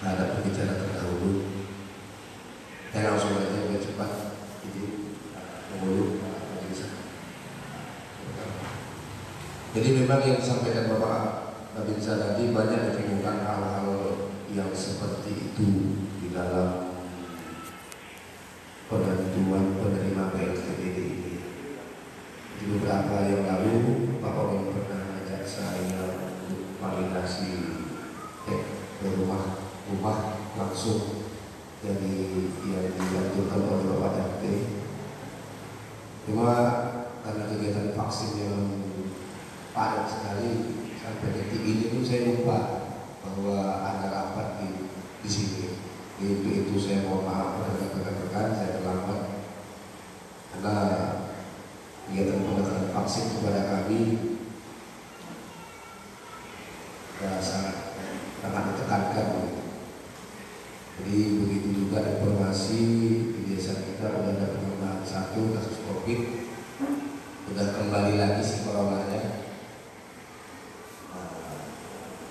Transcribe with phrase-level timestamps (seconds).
[0.00, 1.32] nggak ada pembicara terdahulu.
[2.92, 4.10] Saya langsung aja lebih cepat.
[4.64, 4.84] Jadi
[5.72, 6.26] mengulik
[9.76, 11.20] Jadi memang yang disampaikan Bapak
[11.76, 13.88] Babinsa tadi banyak ditemukan hal-hal
[14.48, 16.96] yang seperti itu di dalam
[18.88, 21.34] penentuan penerima PLTBD ini.
[22.56, 23.76] Di beberapa yang lalu
[24.16, 27.52] Bapak Wali pernah ajak saya untuk validasi
[28.48, 28.62] eh,
[28.96, 31.26] ke rumah rumah langsung
[31.78, 34.44] dari yang dilakukan oleh Bapak RT.
[36.26, 36.50] Cuma
[37.22, 38.58] karena kegiatan vaksin yang
[39.70, 40.52] padat sekali
[40.98, 42.58] sampai detik ini pun saya lupa
[43.22, 44.68] bahwa ada rapat di
[45.22, 45.78] di sini.
[46.16, 49.22] Itu itu saya mohon maaf kepada rekan-rekan saya terlambat
[50.56, 50.76] karena
[52.08, 54.00] kegiatan pendataan vaksin kepada kami
[57.20, 57.85] ya, sangat
[60.96, 62.80] Jadi begitu juga informasi
[63.36, 66.20] di desa kita sudah ada penambahan satu kasus COVID,
[67.46, 69.44] sudah kembali lagi si coronanya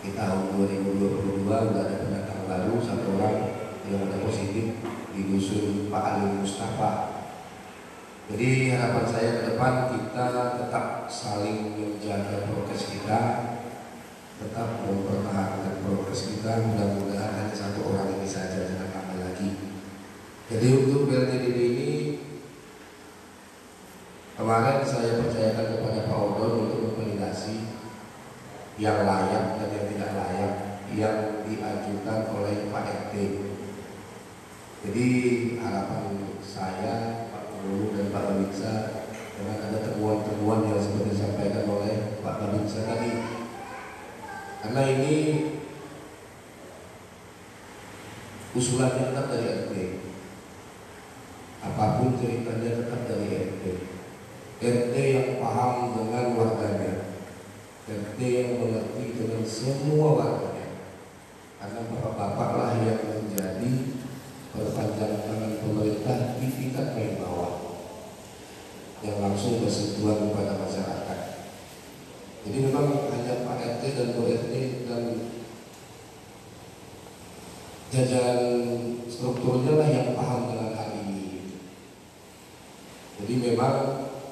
[0.06, 3.38] di tahun 2022 sudah ada pendatang baru satu orang
[3.90, 4.78] yang ada positif
[5.14, 6.92] di dusun Pak Ali Mustafa.
[8.26, 10.26] Jadi harapan saya ke depan kita
[10.58, 13.22] tetap saling menjaga prokes kita,
[14.36, 16.60] tetap mempertahankan prokes kita.
[16.66, 19.50] Mudah-mudahan hanya satu orang ini saja jangan lama lagi.
[20.52, 21.92] Jadi untuk BLTDB ini
[24.36, 27.66] kemarin saya percayakan kepada Pak Odon untuk memvalidasi
[28.76, 30.54] yang layak dan yang tidak layak
[30.92, 33.14] yang diajukan oleh Pak RT.
[34.86, 35.08] Jadi
[35.58, 36.04] harapan
[36.46, 38.74] saya Pak Guru dan Pak Babinsa
[39.36, 43.45] dengan ada temuan-temuan yang seperti disampaikan oleh Pak Babinsa tadi.
[44.66, 45.16] Karena ini
[48.58, 49.74] usulannya tetap dari RT.
[51.62, 53.64] Apa pun ceritanya tetap dari RT.
[54.66, 57.14] RT yang paham dengan warganya
[57.86, 60.74] RT yang mengerti dengan semua warganya
[61.62, 63.74] karena bapak-bapak yang menjadi
[64.50, 67.86] perpanjangan tangan pemerintah di tingkat bawah
[69.06, 71.20] yang langsung bersentuhan kepada masyarakat
[72.46, 74.54] jadi memang hanya Pak RT dan Bu RT
[74.86, 75.04] dan
[77.90, 78.44] jajaran
[79.10, 81.50] strukturnya lah yang paham dengan hal ini.
[83.18, 83.76] Jadi memang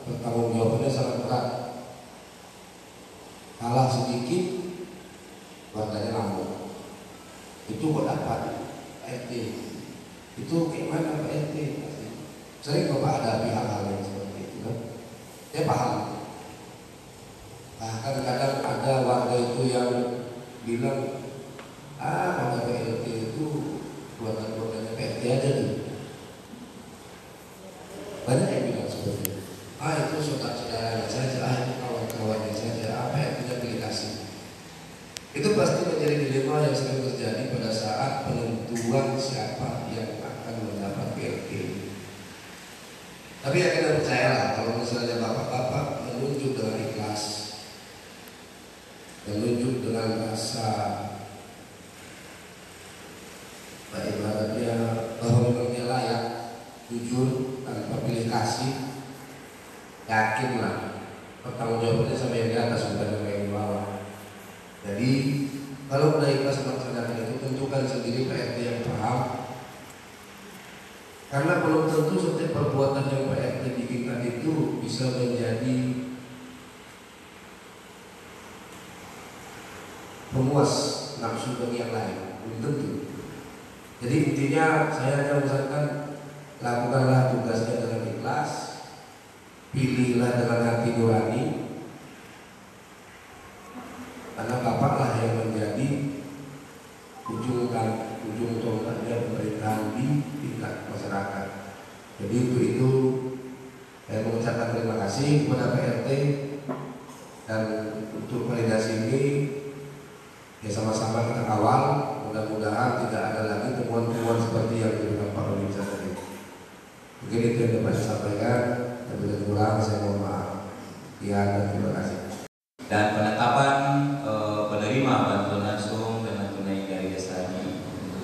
[0.04, 1.46] pertanggung jawabannya sangat berat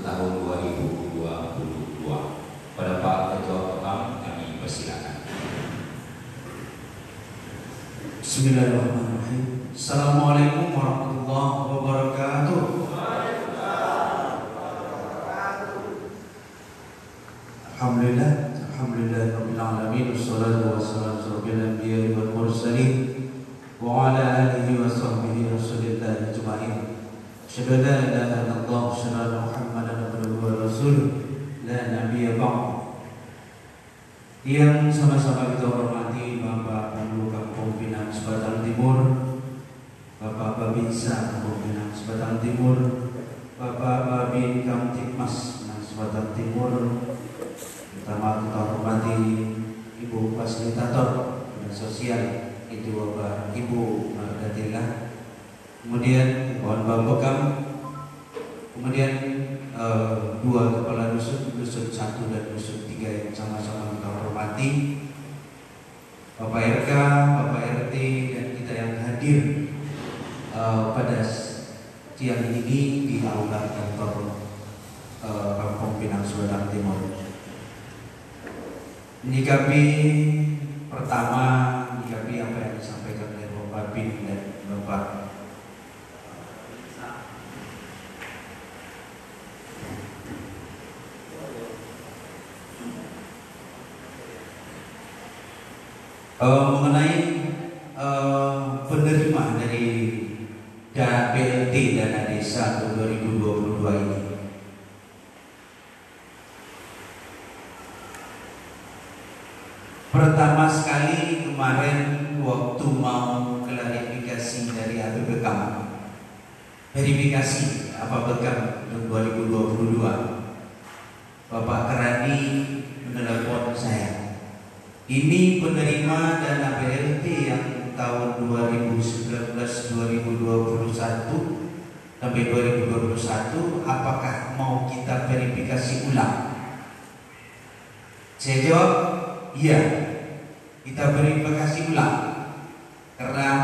[0.10, 1.22] tahun 2022
[2.74, 5.22] pada Pak Ketua Pekam kami persilakan.
[8.18, 9.70] Bismillahirrahmanirrahim.
[9.70, 11.99] Assalamualaikum warahmatullahi wabarakatuh.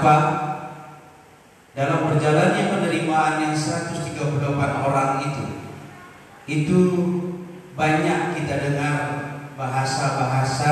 [0.05, 0.17] Apa?
[1.73, 5.45] Dalam perjalanannya penerimaan yang 138 orang itu,
[6.45, 6.79] itu
[7.73, 8.95] banyak kita dengar
[9.57, 10.71] bahasa-bahasa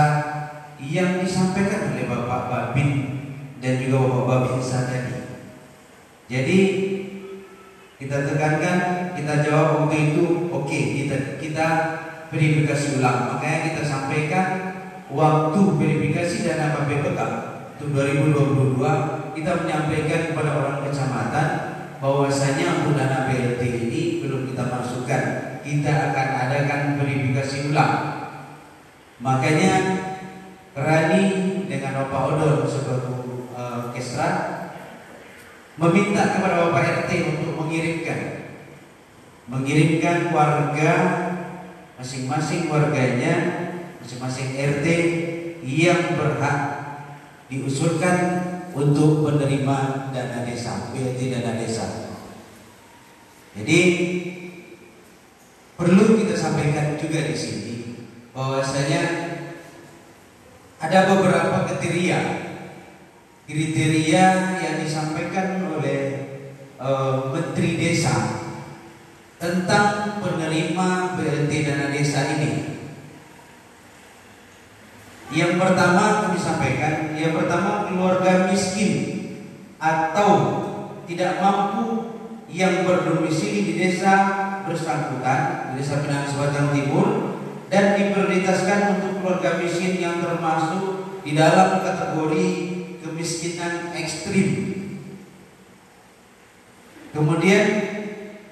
[0.78, 2.90] yang disampaikan oleh Bapak Babin
[3.58, 5.16] dan juga Bapak Babin tadi.
[6.30, 6.60] Jadi
[8.00, 11.68] kita tekankan, kita jawab waktu itu, oke okay, kita kita
[12.32, 13.36] verifikasi ulang.
[13.36, 14.48] Makanya kita sampaikan
[15.12, 17.20] waktu verifikasi dana KPPK
[17.84, 21.48] untuk 2022 kita menyampaikan kepada orang kecamatan
[21.98, 25.24] bahwasanya dana BLT ini belum kita masukkan.
[25.64, 27.94] Kita akan adakan verifikasi ulang.
[29.24, 29.74] Makanya
[30.74, 31.26] Rani
[31.70, 33.14] dengan Bapak Odon sebagai
[33.54, 34.30] uh, Kesra
[35.78, 38.20] meminta kepada Bapak RT untuk mengirimkan.
[39.50, 40.94] Mengirimkan warga
[41.96, 43.36] masing-masing warganya
[44.04, 44.88] masing-masing RT
[45.64, 46.60] yang berhak
[47.48, 48.18] diusulkan
[48.74, 51.86] untuk menerima dana desa, BLT dana desa.
[53.54, 53.80] Jadi
[55.78, 57.76] perlu kita sampaikan juga di sini
[58.34, 59.04] bahwasanya
[60.82, 62.44] ada beberapa kriteria
[63.48, 64.26] kriteria
[64.64, 66.02] yang disampaikan oleh
[66.80, 68.42] uh, Menteri Desa
[69.38, 72.73] tentang penerima BLT dana desa ini.
[75.34, 78.94] Yang pertama kami sampaikan, yang pertama keluarga miskin
[79.82, 80.30] atau
[81.10, 82.14] tidak mampu
[82.54, 84.14] yang berdomisili di desa
[84.70, 87.34] bersangkutan, di desa Pinang Sebatang Timur
[87.74, 92.48] dan diprioritaskan untuk keluarga miskin yang termasuk di dalam kategori
[93.02, 94.70] kemiskinan ekstrim.
[97.10, 97.66] Kemudian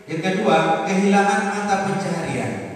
[0.09, 2.70] yang kedua, kehilangan mata pencaharian.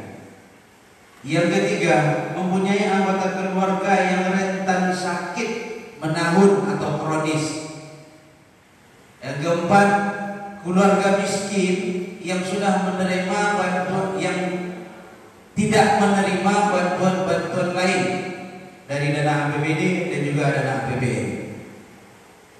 [1.26, 5.50] Yang ketiga, mempunyai anggota keluarga yang rentan sakit,
[5.98, 7.74] menahun atau kronis.
[9.26, 9.90] Yang keempat,
[10.62, 11.78] keluarga miskin
[12.22, 14.38] yang sudah menerima bantuan yang
[15.58, 18.02] tidak menerima bantuan-bantuan lain
[18.86, 21.28] dari dana APBD dan juga dana APBN.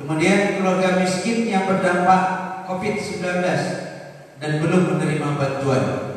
[0.02, 2.22] Kemudian keluarga miskin yang berdampak
[2.66, 3.46] COVID-19
[4.42, 6.15] dan belum menerima bantuan.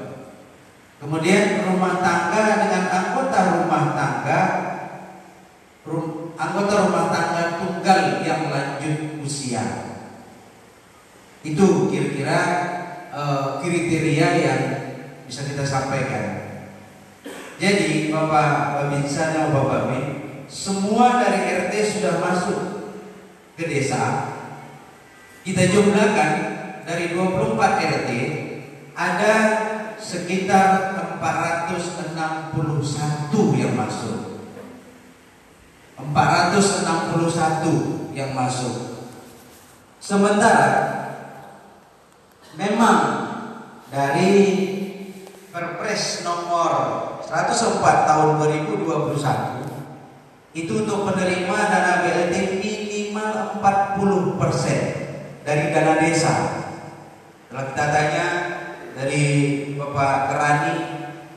[0.99, 4.41] Kemudian rumah tangga dengan anggota rumah tangga
[6.39, 9.63] anggota rumah tangga tunggal yang lanjut usia.
[11.43, 12.39] Itu kira-kira
[13.11, 14.63] uh, kriteria yang
[15.27, 16.47] bisa kita sampaikan.
[17.59, 20.05] Jadi Bapak Babinsa dan Bapak Babin
[20.47, 22.61] semua dari RT sudah masuk
[23.59, 24.31] ke desa.
[25.43, 26.31] Kita jumlahkan
[26.87, 28.11] dari 24 RT
[28.95, 29.35] ada
[29.99, 34.47] sekitar 461 satu yang masuk
[35.99, 38.75] 461 yang masuk
[39.99, 40.71] sementara
[42.55, 42.99] memang
[43.91, 44.67] dari
[45.49, 46.71] Perpres nomor
[47.27, 48.39] 104 tahun
[48.79, 49.59] 2021
[50.55, 56.35] itu untuk penerima dana BLT minimal 40% dari dana desa.
[57.49, 58.27] Kalau kita tanya
[58.99, 59.25] dari
[59.79, 60.75] Bapak Kerani,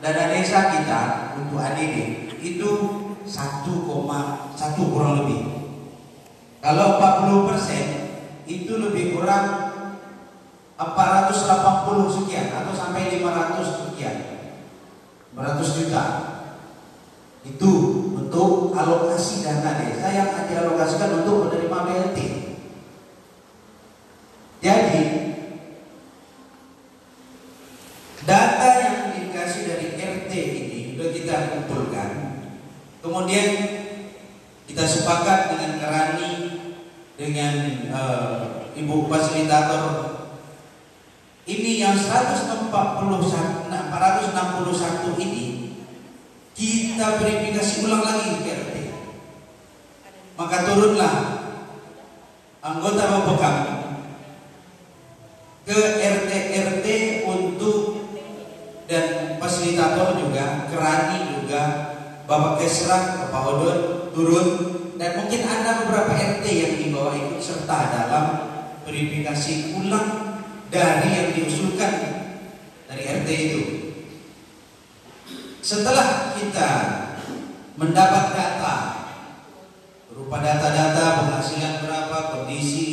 [0.01, 1.01] dana desa kita
[1.38, 2.72] untuk ADD itu
[3.22, 5.41] 1,1 kurang lebih.
[6.58, 9.77] Kalau 40% itu lebih kurang
[10.74, 14.18] 480 sekian atau sampai 500 sekian.
[15.38, 16.03] 500 juta.
[17.46, 17.72] Itu
[18.18, 22.20] untuk alokasi dana desa yang dialokasikan untuk menerima BLT.
[24.62, 25.01] Jadi
[28.22, 32.12] data yang dikasih dari RT ini sudah kita kumpulkan.
[33.00, 33.48] Kemudian
[34.68, 36.60] kita sepakat dengan Kerani
[37.16, 37.56] dengan
[37.88, 40.12] uh, Ibu fasilitator
[41.48, 45.72] ini yang 141 461 ini
[46.52, 48.76] kita verifikasi ulang lagi ke RT.
[50.36, 51.16] Maka turunlah
[52.60, 53.56] anggota Bapakam
[55.64, 56.88] ke RT RT
[57.24, 57.81] untuk
[59.62, 61.62] fasilitator juga, kerani juga,
[62.25, 63.77] Bapak Kesra, Bapak Odon
[64.10, 64.48] turun
[64.98, 68.25] dan mungkin ada beberapa RT yang dibawa ikut serta dalam
[68.89, 70.41] verifikasi ulang
[70.74, 71.94] dari yang diusulkan
[72.89, 73.62] dari RT itu.
[75.62, 76.70] Setelah kita
[77.77, 78.75] mendapat data
[80.10, 82.89] berupa data-data penghasilan berapa, kondisi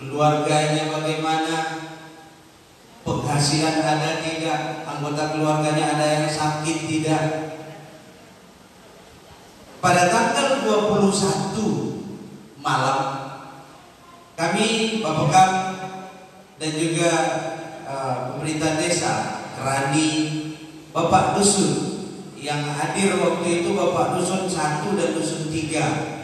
[0.00, 1.56] keluarganya bagaimana,
[3.32, 7.24] penghasilan ada tidak, anggota keluarganya ada yang sakit tidak.
[9.80, 13.00] Pada tanggal 21 malam
[14.36, 15.50] kami Bapak
[16.60, 17.12] dan juga
[17.88, 19.12] uh, pemerintah desa,
[19.56, 20.12] Rani,
[20.92, 22.04] Bapak Dusun
[22.36, 26.20] yang hadir waktu itu Bapak Dusun satu dan Dusun tiga.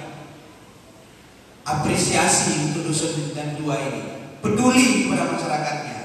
[1.64, 4.02] Apresiasi untuk Dusun dan dua ini,
[4.44, 5.97] peduli kepada masyarakatnya.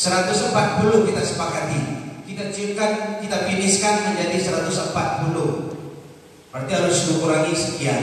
[0.00, 1.80] 140 kita sepakati.
[2.24, 4.96] Kita ciumkan, kita finishkan menjadi 140
[6.48, 8.02] berarti harus dikurangi sekian.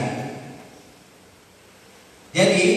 [2.38, 2.68] Jadi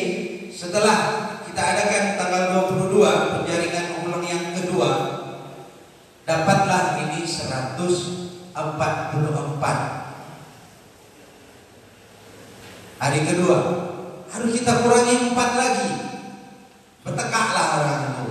[0.56, 2.96] setelah kita adakan tanggal 22
[3.44, 4.90] penjaringan ulang yang kedua
[6.24, 8.56] dapatlah ini 144
[12.96, 13.58] hari kedua
[14.32, 15.92] harus kita kurangi 4 lagi.
[17.04, 18.29] Bertekaklah orang itu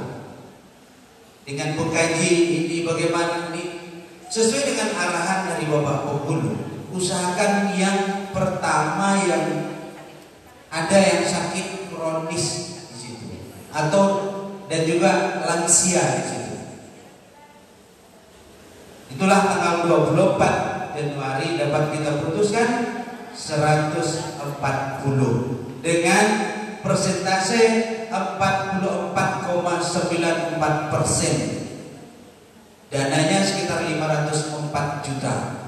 [1.49, 3.81] dengan pengkaji ini sebagaimana ini?
[4.29, 6.53] Sesuai dengan arahan dari Bapak Penghulu,
[6.93, 9.73] usahakan yang pertama yang
[10.69, 13.25] ada yang sakit kronis di situ.
[13.73, 14.05] Atau
[14.69, 16.55] dan juga lansia di situ.
[19.17, 22.69] Itulah tanggal 24 Januari dapat kita putuskan
[23.33, 26.25] 140 dengan
[26.85, 31.37] persentase 44,94 persen.
[32.89, 35.61] Dananya sekitar 504 juta.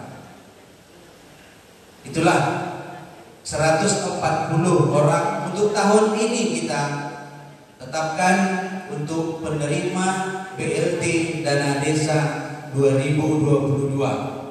[2.01, 2.41] Itulah
[3.45, 4.17] 140
[4.89, 6.81] orang untuk tahun ini kita
[7.77, 8.37] tetapkan
[8.89, 10.07] untuk penerima
[10.57, 11.03] BLT
[11.45, 12.19] dana desa
[12.73, 14.41] 2022.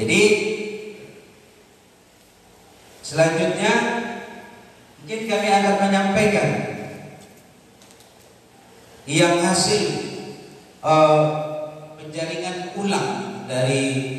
[0.00, 0.20] Jadi
[3.10, 3.74] selanjutnya
[5.02, 6.50] mungkin kami akan menyampaikan
[9.10, 9.82] yang hasil
[10.78, 11.18] uh,
[11.98, 14.14] penjaringan ulang dari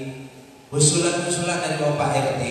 [0.76, 2.44] usulan-usulan dari Bapak RT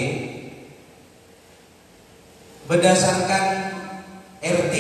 [2.73, 3.45] berdasarkan
[4.41, 4.75] RT.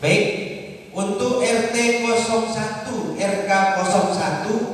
[0.00, 0.24] Baik,
[0.96, 1.76] untuk RT
[2.08, 4.71] 01 RK 01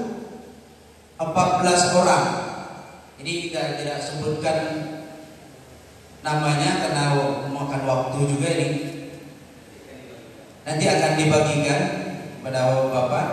[1.19, 2.27] 14 orang.
[3.19, 4.59] Ini kita tidak sebutkan
[6.23, 7.05] namanya karena
[7.51, 8.69] memakan waktu juga ini.
[10.63, 11.81] Nanti akan dibagikan
[12.47, 13.27] pada Bapak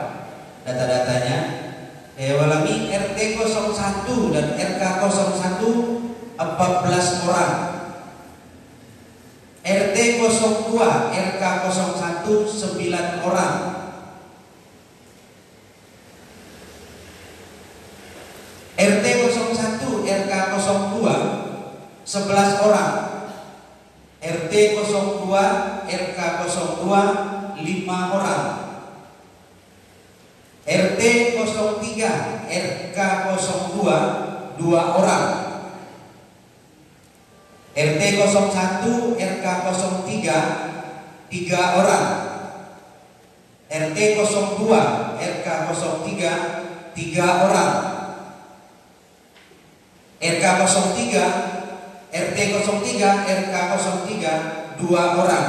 [0.65, 1.37] data-datanya.
[2.15, 6.05] Eh, walami RT 01 dan RK 01
[6.39, 7.53] 14 orang.
[9.65, 13.55] RT 02, RK 01 9 orang.
[18.75, 22.91] RT 01, RK 02 11 orang.
[24.23, 24.53] RT
[24.87, 25.27] 02,
[25.85, 28.43] RK 02 5 orang.
[30.65, 31.01] RT
[31.35, 32.99] 03, RK
[33.35, 35.25] 02 2 orang.
[37.75, 40.31] RT 01, RK 03
[41.27, 42.07] 3 orang.
[43.67, 44.79] RT 02,
[45.19, 46.31] RK 03
[46.95, 47.71] 3 orang.
[50.23, 51.54] RK 03,
[52.15, 52.95] RT 03,
[53.27, 53.55] RK
[54.07, 55.47] 03 2 orang.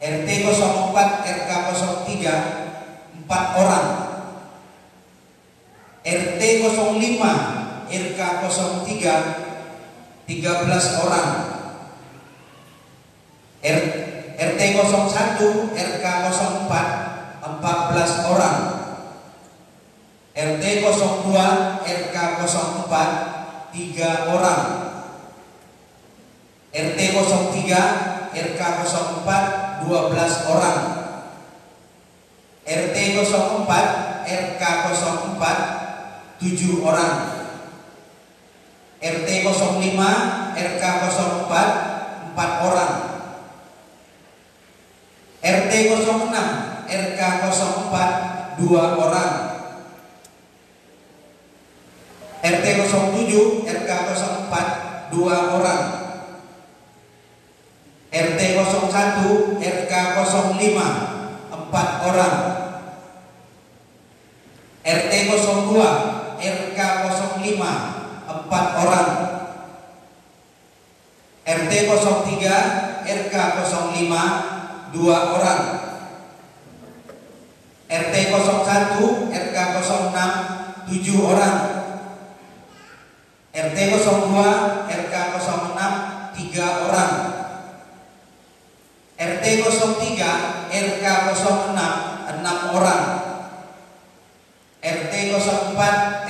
[0.00, 1.50] RT 04, RK
[2.08, 3.86] 03 4 orang.
[6.08, 9.48] RT 05, RK 03
[10.28, 11.28] 13 orang
[14.38, 18.58] RT 01 RK 04 14 orang
[20.36, 21.32] RT 02
[21.80, 23.37] RK 04
[23.72, 24.62] 3 orang.
[26.72, 30.78] RT 03 RK 04 12 orang.
[32.68, 37.14] RT 04 RK 04 7 orang.
[39.00, 39.56] RT 05
[40.54, 42.92] RK 04 4 orang.
[45.38, 46.08] RT 06
[46.88, 49.47] RK 04 2 orang
[52.38, 55.82] RT 07 RK 04 2 orang.
[58.14, 61.18] RT 01 RK 05
[61.50, 62.36] 4 orang.
[64.86, 65.82] RT 02
[66.38, 67.58] RK 05
[68.46, 69.08] 4 orang.
[71.42, 75.62] RT 03 RK 05 2 orang.
[77.90, 80.14] RT 01 RK 06
[80.86, 81.87] 7 orang
[83.58, 87.14] RT 02 RK 06 3 orang.
[89.18, 93.02] RT 03 RK 06 6 orang.
[94.78, 95.74] RT 04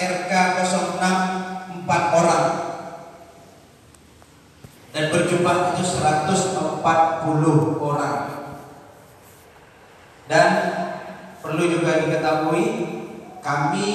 [0.00, 0.32] RK
[0.72, 2.44] 06 4 orang.
[4.96, 6.80] Dan berjumlah itu 140
[7.76, 8.18] orang.
[10.32, 10.48] Dan
[11.44, 12.64] perlu juga diketahui
[13.44, 13.88] kami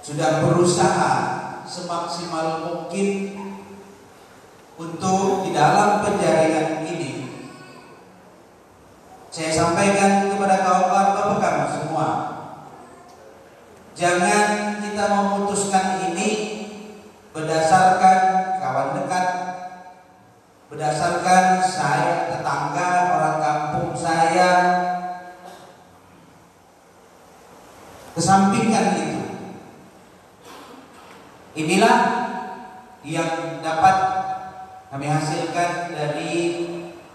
[0.00, 1.39] sudah berusaha
[1.70, 3.38] semaksimal mungkin
[4.74, 7.10] untuk di dalam penjaringan ini.
[9.30, 12.08] Saya sampaikan kepada kawan-kawan Bapak semua
[13.94, 16.30] jangan kita memutuskan ini
[17.30, 18.18] berdasarkan
[18.58, 19.26] kawan dekat
[20.66, 24.50] berdasarkan saya tetangga orang kampung saya
[28.18, 29.20] kesampingkan itu
[31.70, 31.98] inilah
[33.06, 33.96] yang dapat
[34.90, 36.66] kami hasilkan dari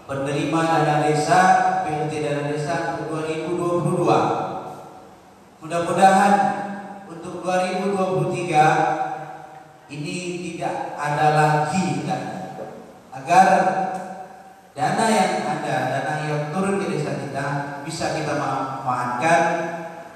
[0.08, 1.40] penerima dana desa
[1.84, 5.60] PLT dana desa untuk 2022.
[5.60, 6.34] Mudah-mudahan
[7.04, 12.22] untuk 2023 ini tidak ada lagi kan
[13.12, 13.46] agar
[14.72, 19.40] dana yang ada, dana yang turun ke desa kita bisa kita manfaatkan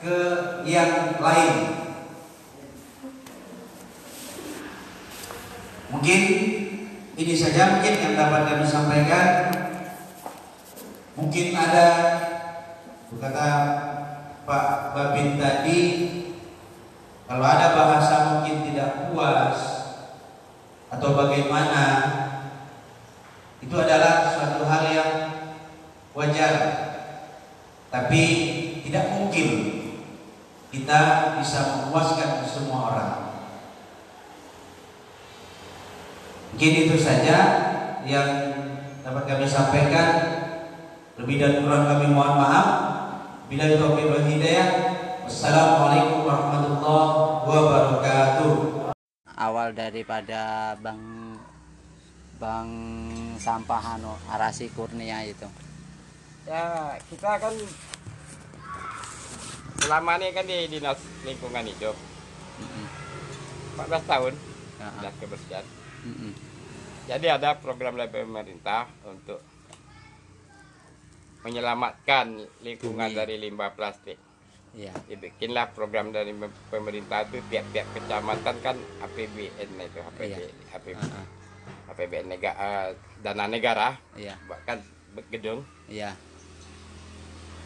[0.00, 0.16] ke
[0.64, 1.79] yang lain.
[5.90, 6.20] Mungkin
[7.18, 9.28] ini saja mungkin yang dapat kami sampaikan.
[11.18, 11.88] Mungkin ada
[13.20, 13.48] kata
[14.48, 15.80] Pak Babin tadi
[17.28, 19.58] kalau ada bahasa mungkin tidak puas
[20.90, 21.84] atau bagaimana
[23.60, 25.12] itu adalah suatu hal yang
[26.16, 26.54] wajar
[27.92, 28.22] tapi
[28.86, 29.48] tidak mungkin
[30.74, 31.00] kita
[31.38, 33.29] bisa memuaskan semua orang
[36.50, 37.36] mungkin itu saja
[38.02, 38.28] yang
[39.00, 40.08] dapat kami sampaikan
[41.16, 42.66] lebih dan kurang kami mohon maaf
[43.46, 44.68] bila taufiq wal hidayah
[45.24, 47.10] wassalamualaikum warahmatullahi
[47.46, 48.54] wabarakatuh
[49.40, 51.00] awal daripada Bang
[52.40, 52.68] Bang
[53.36, 55.44] Sampah anu Arasi Kurnia itu.
[56.48, 57.52] Ya, kita kan
[59.80, 61.96] selama ini kan di dinas lingkungan hidup
[62.60, 62.86] Mm-mm.
[63.76, 64.32] 14 tahun
[64.80, 65.64] Ya, dinas kebersihan.
[67.06, 69.40] Jadi ada program dari pemerintah untuk
[71.40, 72.26] menyelamatkan
[72.60, 73.16] lingkungan Bumi.
[73.16, 74.20] dari limbah plastik.
[74.70, 74.94] Iya.
[75.08, 76.30] Dibikinlah program dari
[76.70, 80.38] pemerintah itu tiap-tiap kecamatan kan APBN itu APB, Iya.
[80.70, 81.26] APB, Heeh.
[81.90, 84.38] APBN negara dana negara Iya.
[84.46, 84.78] bahkan
[85.26, 86.14] gedung Iya.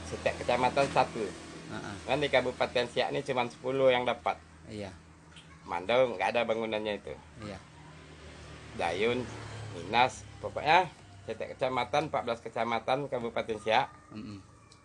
[0.06, 1.20] setiap kecamatan satu.
[1.20, 1.94] Heeh.
[2.06, 4.40] Kan di Kabupaten Siak ini cuma 10 yang dapat.
[4.64, 4.88] Iya.
[5.66, 7.12] Mandau nggak ada bangunannya itu.
[7.42, 7.58] Iya.
[8.74, 9.22] Dayun,
[9.74, 10.90] Minas, pokoknya
[11.24, 14.38] setiap kecamatan 14 kecamatan Kabupaten Siak Mm-mm.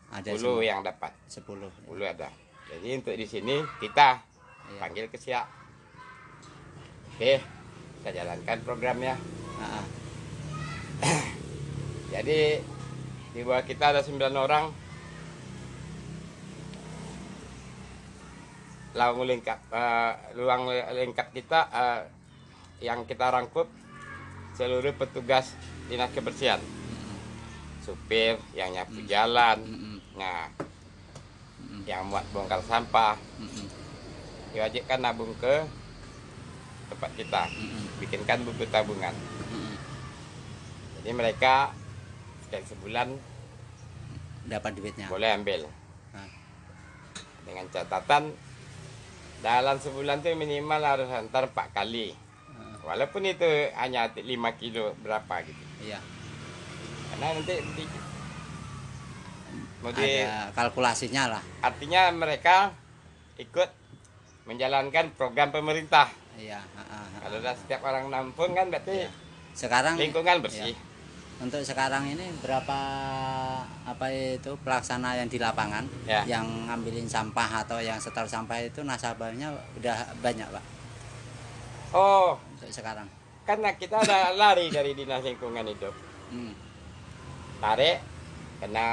[0.09, 0.61] Ada 10 semua.
[0.61, 1.11] yang dapat.
[1.27, 1.67] 10.
[1.67, 2.29] 10 ada.
[2.65, 4.21] Jadi untuk di sini kita
[4.69, 4.79] Iya.
[4.79, 5.45] panggil ke Siak.
[7.09, 7.41] Oke,
[7.99, 9.17] kita jalankan programnya.
[9.59, 9.85] Heeh.
[12.13, 12.39] Jadi
[13.29, 14.65] di bawah kita ada 9 orang.
[18.91, 22.01] Lawang lingkap, eh, luang lingkap kita eh,
[22.81, 23.69] yang kita rangkup
[24.59, 25.55] seluruh petugas
[25.87, 26.59] dinas kebersihan,
[27.79, 29.55] supir yang nyapu jalan,
[30.19, 30.51] nah
[31.87, 33.15] yang buat bongkar sampah,
[34.51, 35.63] diwajibkan nabung ke
[36.91, 37.43] tempat kita,
[38.03, 39.15] bikinkan buku tabungan.
[40.99, 41.71] Jadi mereka
[42.43, 43.15] setiap sebulan
[44.43, 45.07] Dapat duitnya.
[45.07, 45.71] boleh ambil.
[47.47, 48.35] Dengan catatan
[49.39, 52.11] dalam sebulan itu minimal harus antar empat kali.
[52.81, 54.23] Walaupun itu hanya 5
[54.55, 55.99] kilo berapa gitu Iya.
[57.09, 57.83] karena nanti di,
[59.79, 61.41] mau di- Ada kalkulasinya lah.
[61.61, 62.75] artinya mereka
[63.35, 63.69] ikut
[64.43, 66.59] menjalankan program pemerintah Iya.
[67.19, 69.11] kalau udah setiap orang nampung kan berarti Iya.
[69.49, 70.75] Sekarang lingkungan bersih
[71.39, 72.79] Untuk sekarang ini berapa
[73.81, 76.19] apa itu pelaksana yang di lapangan Ya.
[76.25, 80.63] yang ngambilin sampah atau yang setor sampah itu nasabahnya udah banyak pak
[81.91, 82.35] oh
[82.67, 83.07] sekarang.
[83.41, 85.95] karena kita ada lari dari dinas lingkungan hidup
[86.27, 86.53] Hmm.
[87.57, 87.97] tarik
[88.59, 88.87] kena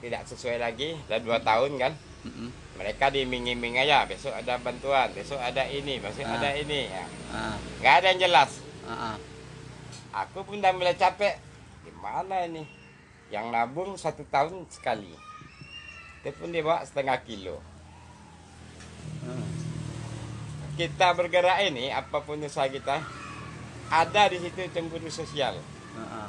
[0.00, 2.48] tidak sesuai lagi udah dua tahun kan Mm-mm.
[2.74, 6.34] mereka diiming-iming aja besok ada bantuan besok ada ini besok Ah.
[6.34, 7.56] ada ini ya Ah,
[7.94, 9.16] ada yang jelas ah, ah.
[10.18, 11.38] aku pun udah mulai capek
[11.80, 12.66] gimana ini
[13.28, 15.14] yang nabung satu tahun sekali
[16.18, 17.62] itu pun dia bawa setengah kilo
[19.20, 19.44] Hmm.
[20.80, 23.04] Kita bergerak ini apa pun usaha kita
[23.92, 26.28] ada di situ cemburu sosial Ah, ah.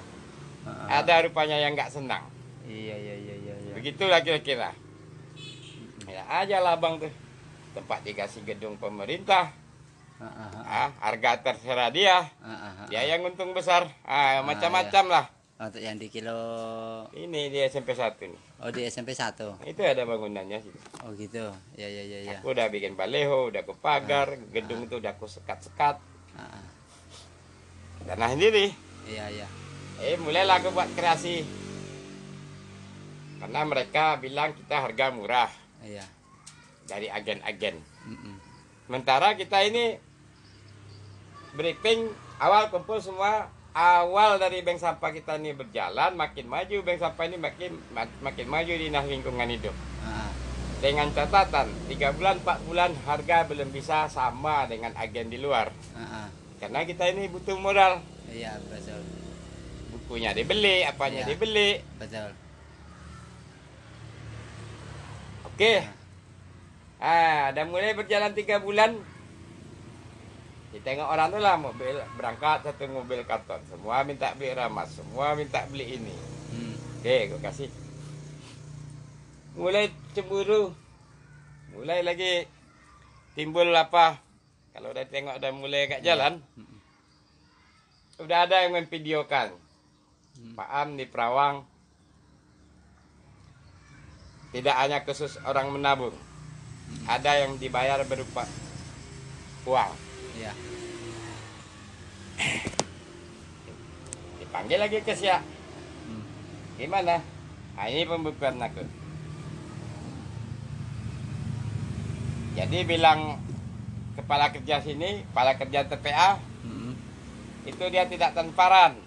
[0.67, 0.99] Ah, ah.
[0.99, 2.27] ada rupanya yang nggak senang
[2.67, 3.53] Iya iya iya iya.
[3.55, 3.71] iya.
[3.71, 4.75] begitulah kira-kira
[6.03, 7.13] ya aja lah bang tuh
[7.71, 9.55] tempat dikasih gedung pemerintah
[10.21, 10.89] Ah, ah, ah.
[11.01, 12.85] harga terserah dia ah, ah.
[12.91, 15.25] dia yang untung besar ah, Ah, macam-macam lah
[15.61, 16.41] Untuk yang di kilo
[17.13, 19.61] ini di SMP 1 nih oh di SMP 1.
[19.61, 21.53] itu ada bangunannya sih Oh gitu.
[21.73, 22.37] Ya ya ya ya.
[22.37, 26.01] aku udah bikin baleho udah aku pagar gedung itu udah aku sekat-sekat
[26.33, 26.65] Ah, ah.
[28.07, 28.73] tanah sendiri
[29.05, 29.47] Iya iya.
[29.99, 31.45] eh mulailah aku buat kreasi
[33.37, 36.05] karena mereka bilang kita harga murah Iya.
[36.83, 38.33] dari agen-agen Mm-mm.
[38.83, 39.93] sementara kita ini
[41.53, 47.23] briefing awal kumpul semua awal dari bank sampah kita ini berjalan makin maju bank sampah
[47.25, 50.29] ini makin mak- makin maju di dinas lingkungan hidup Ah, ah.
[50.79, 56.03] dengan catatan tiga bulan 4 bulan harga belum bisa sama dengan agen di luar Ah,
[56.23, 56.27] ah.
[56.59, 59.03] karena kita ini butuh modal Iya betul.
[59.91, 61.29] bukunya dibeli, apanya Iya.
[61.29, 61.71] dibeli.
[61.95, 62.31] betul
[65.45, 65.83] Oke.
[66.97, 68.97] Ah, dah mulai berjalan tiga bulan.
[70.71, 73.59] Kita tengok orang tu lah mobil berangkat satu mobil karton.
[73.67, 76.15] Semua minta beli ramas, semua minta beli ini.
[76.55, 76.75] Hmm.
[77.03, 77.69] Oke, aku kasih.
[79.59, 80.71] Mulai cemburu.
[81.75, 82.47] Mulai lagi
[83.35, 84.23] timbul apa?
[84.71, 86.39] Kalau dah tengok dah mulai kat jalan.
[88.15, 89.51] Sudah ada yang memvideokan.
[90.55, 91.67] Pak Am di Perawang.
[94.55, 96.15] Tidak hanya khusus orang menabung.
[97.11, 98.47] Ada yang dibayar berupa
[99.67, 100.10] uang.
[100.37, 100.53] Ya
[104.41, 105.39] Dipanggil lagi ke siap.
[106.07, 106.23] Hmm.
[106.75, 107.23] Gimana?
[107.77, 108.83] Nah, ini pembukuan aku.
[112.51, 113.39] Jadi bilang
[114.13, 116.93] kepala kerja sini, kepala kerja TPA, Hmm.
[117.63, 118.99] itu dia tidak transparan.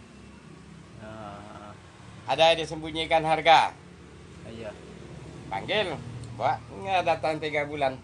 [0.99, 1.71] Ah,
[2.25, 3.77] Ada yang disembunyikan harga.
[4.49, 4.73] iya
[5.53, 5.93] Panggil,
[6.35, 7.95] Pak, ini ada datang tiga bulan.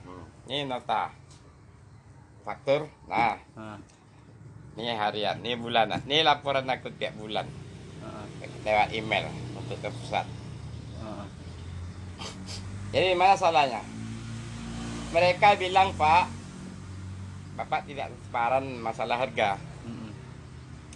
[0.45, 1.11] Ini nota.
[2.41, 3.77] Faktur, nah, Ah,
[4.75, 6.01] ini harian, ini bulanan.
[6.09, 7.45] Ini laporan aku tiap bulan.
[8.01, 8.25] ah,
[8.65, 10.25] Lewat email untuk ke pusat.
[11.05, 11.27] ah.
[12.91, 13.85] Jadi mana salahnya?
[15.11, 16.27] Mereka bilang Pak,
[17.59, 19.59] Bapak tidak transparan masalah harga.
[19.85, 20.11] Hmm.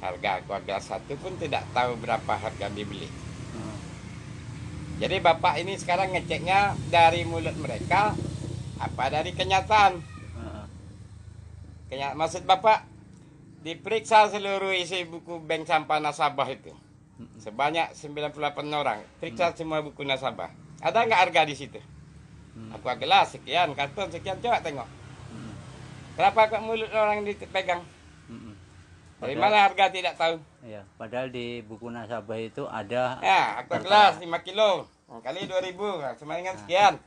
[0.00, 3.06] Harga keluarga satu pun tidak tahu berapa harga dibeli.
[4.94, 8.14] Jadi Bapak ini sekarang ngeceknya dari mulut mereka
[8.78, 10.13] apa dari kenyataan.
[11.94, 12.82] Kenya, maksud Bapak
[13.62, 16.74] diperiksa seluruh isi buku bank sampah nasabah itu.
[17.38, 18.34] Sebanyak 98
[18.74, 18.98] orang.
[19.22, 20.50] Periksa semua buku nasabah.
[20.82, 21.78] Ada nggak harga di situ?
[22.58, 22.74] Hmm.
[22.74, 24.90] Aku gelas sekian, karton sekian, coba tengok.
[25.30, 25.54] Hmm.
[26.18, 27.86] Kenapa kok mulut orang dipegang?
[28.26, 28.58] Hmm.
[29.22, 30.34] Dari Padahal- mana harga tidak tahu?
[30.66, 34.90] Iya, padahal di buku nasabah itu ada Ya, aku gelas 5 kilo.
[35.06, 36.98] Hmm, Kali 2000, nah, sama dengan sekian.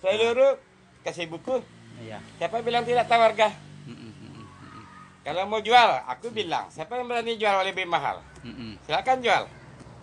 [0.00, 0.56] Seluruh
[1.04, 1.60] kasih buku.
[2.00, 2.24] Iya.
[2.40, 3.52] Siapa bilang tidak tahu harga?
[3.84, 4.84] Hmm, hmm, hmm, hmm,
[5.24, 8.20] Kalau mau jual, aku bilang, siapa yang berani jual lebih mahal?
[8.44, 9.44] hmm, Silakan jual.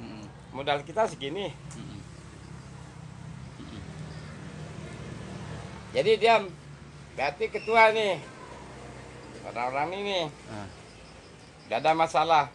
[0.01, 1.53] hmm, Modal kita segini.
[1.53, 1.99] hmm,
[5.91, 6.47] Jadi diam.
[7.13, 8.17] Berarti ketua nih.
[9.43, 10.67] Orang-orang ini ah,
[11.67, 12.45] gak ada masalah.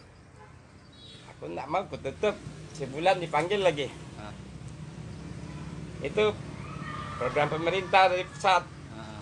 [1.31, 2.35] Aku nak mau aku tutup.
[2.73, 3.87] Sebulan dipanggil lagi.
[4.17, 4.33] ah,
[6.01, 6.33] Itu
[7.15, 8.65] program pemerintah dari pusat.
[8.91, 9.21] ah.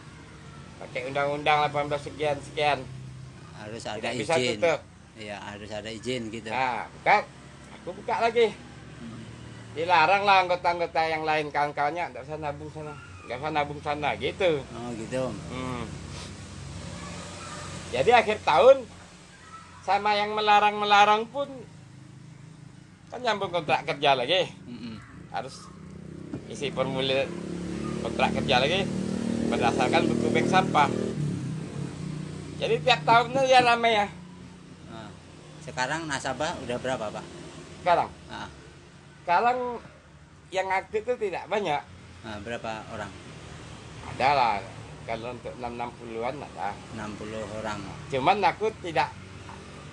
[0.82, 2.80] Pakai undang-undang 18 sekian sekian.
[3.60, 4.60] Harus ada Tidak izin.
[5.16, 6.52] Iya, harus ada izin gitu.
[6.52, 7.24] Nah, buka.
[7.80, 8.52] Aku buka lagi.
[9.00, 9.22] Hmm,
[9.78, 12.12] Dilarang lah anggota-anggota yang lain kawan-kawannya.
[12.12, 12.94] Tidak usah nabung sana.
[13.26, 14.10] Nggak usah nabung sana.
[14.20, 14.60] Gitu.
[14.60, 15.24] Oh, gitu.
[15.32, 15.84] Hmm.
[17.96, 18.84] Jadi akhir tahun
[19.88, 21.48] sama yang melarang-melarang pun
[23.08, 24.52] kan nyambung kontrak kerja lagi.
[24.68, 24.98] Hmm, hmm.
[25.32, 25.72] Harus
[26.52, 27.30] isi formulir
[28.04, 28.84] kontrak kerja lagi
[29.48, 30.90] berdasarkan buku bank sampah.
[32.56, 34.08] Jadi tiap tahunnya ya ramai ya.
[34.88, 35.10] Ah.
[35.60, 37.26] Sekarang nasabah udah berapa, Pak?
[37.84, 38.50] Sekarang, Ah,
[39.22, 39.58] sekarang
[40.50, 41.82] yang aktif itu tidak banyak.
[42.26, 43.12] ah, berapa orang?
[44.16, 44.54] Ada lah.
[45.06, 46.74] Kalau untuk 660-an ada.
[46.98, 47.78] 60 orang.
[48.10, 49.14] Cuman aku tidak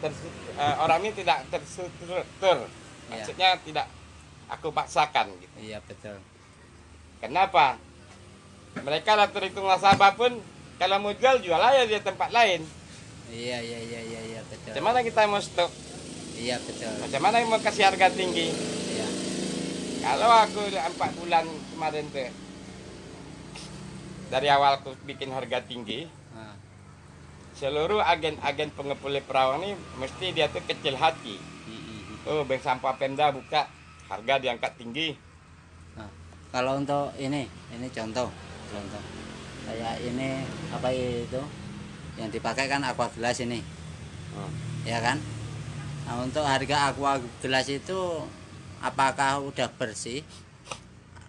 [0.03, 2.16] eh, orang ini tidak terstruktur.
[2.40, 3.11] Iya.
[3.12, 3.87] Maksudnya tidak
[4.48, 5.57] aku paksakan gitu.
[5.61, 6.16] Iya, betul.
[7.20, 7.77] Kenapa?
[8.72, 10.40] Mereka lah terhitung nasabah pun
[10.83, 12.66] kalau mau jual jual aja di tempat lain.
[13.31, 14.75] Iya, iya, iya, iya, iya, betul.
[14.83, 15.71] Kita mau stok?
[16.35, 16.90] Iya, betul.
[16.99, 18.51] Macam mana mau kasih harga tinggi?
[18.90, 19.07] Iya.
[20.03, 22.35] Kalau aku empat bulan kemarin tuh
[24.27, 26.59] dari awal aku bikin harga tinggi, Ah,
[27.55, 31.38] seluruh agen-agen pengepul perawang ini mesti dia tuh kecil hati.
[31.38, 32.16] hmm, hmm, hmm.
[32.27, 33.71] Oh, bank sampah Pemda buka
[34.11, 35.14] harga diangkat tinggi.
[35.95, 36.11] Nah,
[36.51, 38.27] kalau untuk ini, ini contoh,
[38.66, 39.22] contoh.
[39.62, 41.40] Kayak ini apa itu
[42.14, 43.62] yang dipakai kan aqua gelas ini,
[44.33, 44.53] Hmm.
[44.85, 45.16] ya kan?
[46.03, 47.98] Nah, untuk harga aqua gelas itu
[48.79, 50.20] apakah udah bersih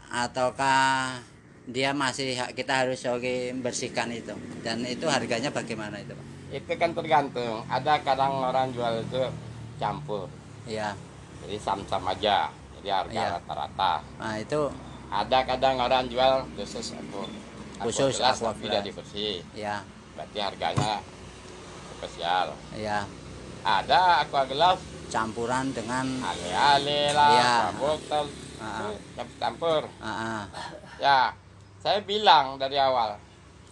[0.10, 1.22] ataukah
[1.64, 6.26] dia masih kita harus oke bersihkan itu dan itu harganya bagaimana itu Pak?
[6.54, 7.64] Itu kan tergantung.
[7.66, 9.24] Ada kadang orang jual itu
[9.78, 10.28] campur.
[10.64, 10.94] Iya,
[11.44, 12.48] Jadi sam-sam aja.
[12.78, 13.28] Jadi harga Iya.
[13.40, 13.94] rata-rata.
[14.20, 14.62] nah itu
[15.08, 17.30] Ada kadang orang jual khusus aku.
[17.86, 18.64] Khusus aqua tapi gelas.
[18.64, 19.36] tidak dibersih.
[19.54, 19.76] ya,
[20.14, 20.94] Berarti harganya
[21.94, 22.48] spesial.
[22.74, 23.00] ya
[23.62, 24.76] Ada aqua gelas
[25.08, 27.54] campuran dengan ale-ale lah, Iya.
[27.74, 28.26] botol,
[28.58, 28.92] Ah.
[29.14, 29.84] campur-campur.
[29.98, 30.44] ah, ah,
[30.98, 31.32] Ya,
[31.78, 33.16] saya bilang dari awal,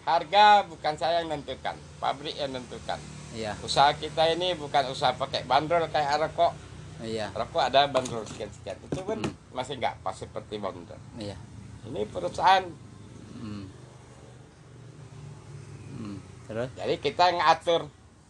[0.01, 2.99] harga bukan saya yang menentukan, pabrik yang menentukan.
[3.31, 6.55] iya, Usaha kita ini bukan usaha pakai bandrol kayak rokok.
[7.01, 7.31] Iya.
[7.31, 8.77] Rokok ada bandrol sekian-sekian.
[8.85, 9.33] Itu kan Hmm.
[9.51, 10.95] masih nggak pas seperti bonder.
[11.17, 11.35] Iya.
[11.83, 12.63] Ini perusahaan.
[13.33, 13.65] Hmm.
[16.01, 16.17] Hmm.
[16.49, 16.69] Terus?
[16.73, 17.81] Jadi kita yang ngatur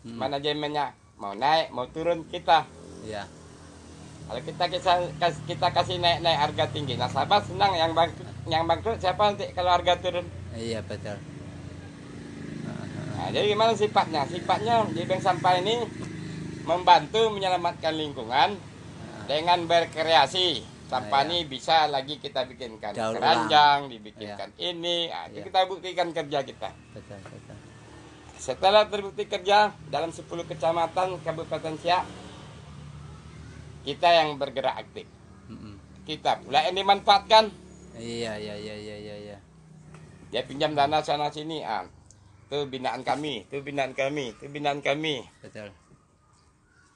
[0.02, 0.18] Hmm.
[0.18, 0.92] manajemennya.
[1.16, 2.66] Mau naik, mau turun kita.
[3.06, 3.30] Iya.
[4.26, 4.94] Kalau kita kita,
[5.46, 9.70] kita kasih naik naik harga tinggi, nasabah senang yang bangkrut, yang bangkrut siapa nanti kalau
[9.70, 10.26] harga turun?
[10.52, 11.16] Iya betul.
[13.12, 14.26] Nah, jadi gimana sifatnya?
[14.26, 15.86] Sifatnya di bank sampah ini
[16.64, 18.58] membantu menyelamatkan lingkungan
[19.28, 20.66] dengan berkreasi.
[20.90, 25.48] Sampah Ah, ini bisa lagi kita bikinkan Daur keranjang, dibikinkan ini, nah, Iya.
[25.48, 26.68] kita buktikan kerja kita.
[26.92, 27.41] Betul betul.
[28.42, 32.04] Setelah terbukti kerja dalam 10 kecamatan Kabupaten Siak,
[33.86, 35.06] kita yang bergerak aktif.
[36.10, 37.54] Kita pula yang dimanfaatkan.
[38.02, 39.16] Iya iya iya iya iya.
[39.30, 39.38] iya.
[40.34, 41.86] Dia pinjam dana sana sini, ah.
[42.50, 45.22] Itu binaan kami, itu binaan kami, itu binaan kami.
[45.46, 45.70] Betul.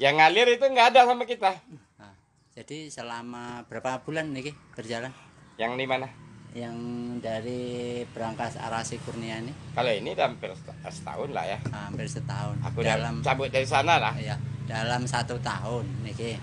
[0.01, 1.61] Yang ngalir itu nggak ada sama kita.
[2.01, 2.15] Nah,
[2.57, 5.13] jadi selama berapa bulan nih berjalan?
[5.61, 6.24] Yang di mana?
[6.55, 6.77] Yang
[7.19, 7.63] dari
[8.07, 11.59] berangkas Arasi Kurnia ini Kalau ini hampir set- setahun lah ya.
[11.69, 12.55] hampir setahun.
[12.63, 14.15] Aku dalam cabut dari sana lah.
[14.15, 16.41] ya dalam satu tahun nih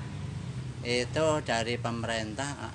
[0.84, 2.70] itu dari pemerintah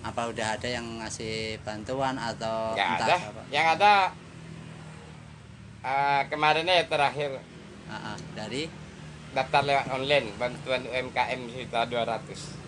[0.00, 3.16] apa udah ada yang ngasih bantuan atau Nggak entah ada.
[3.22, 3.42] apa?
[3.48, 3.92] Yang ada
[5.82, 7.30] ah, kemarinnya ya terakhir
[7.86, 8.70] Ah, ah, dari
[9.30, 12.59] daftar lewat online bantuan UMKM juta 200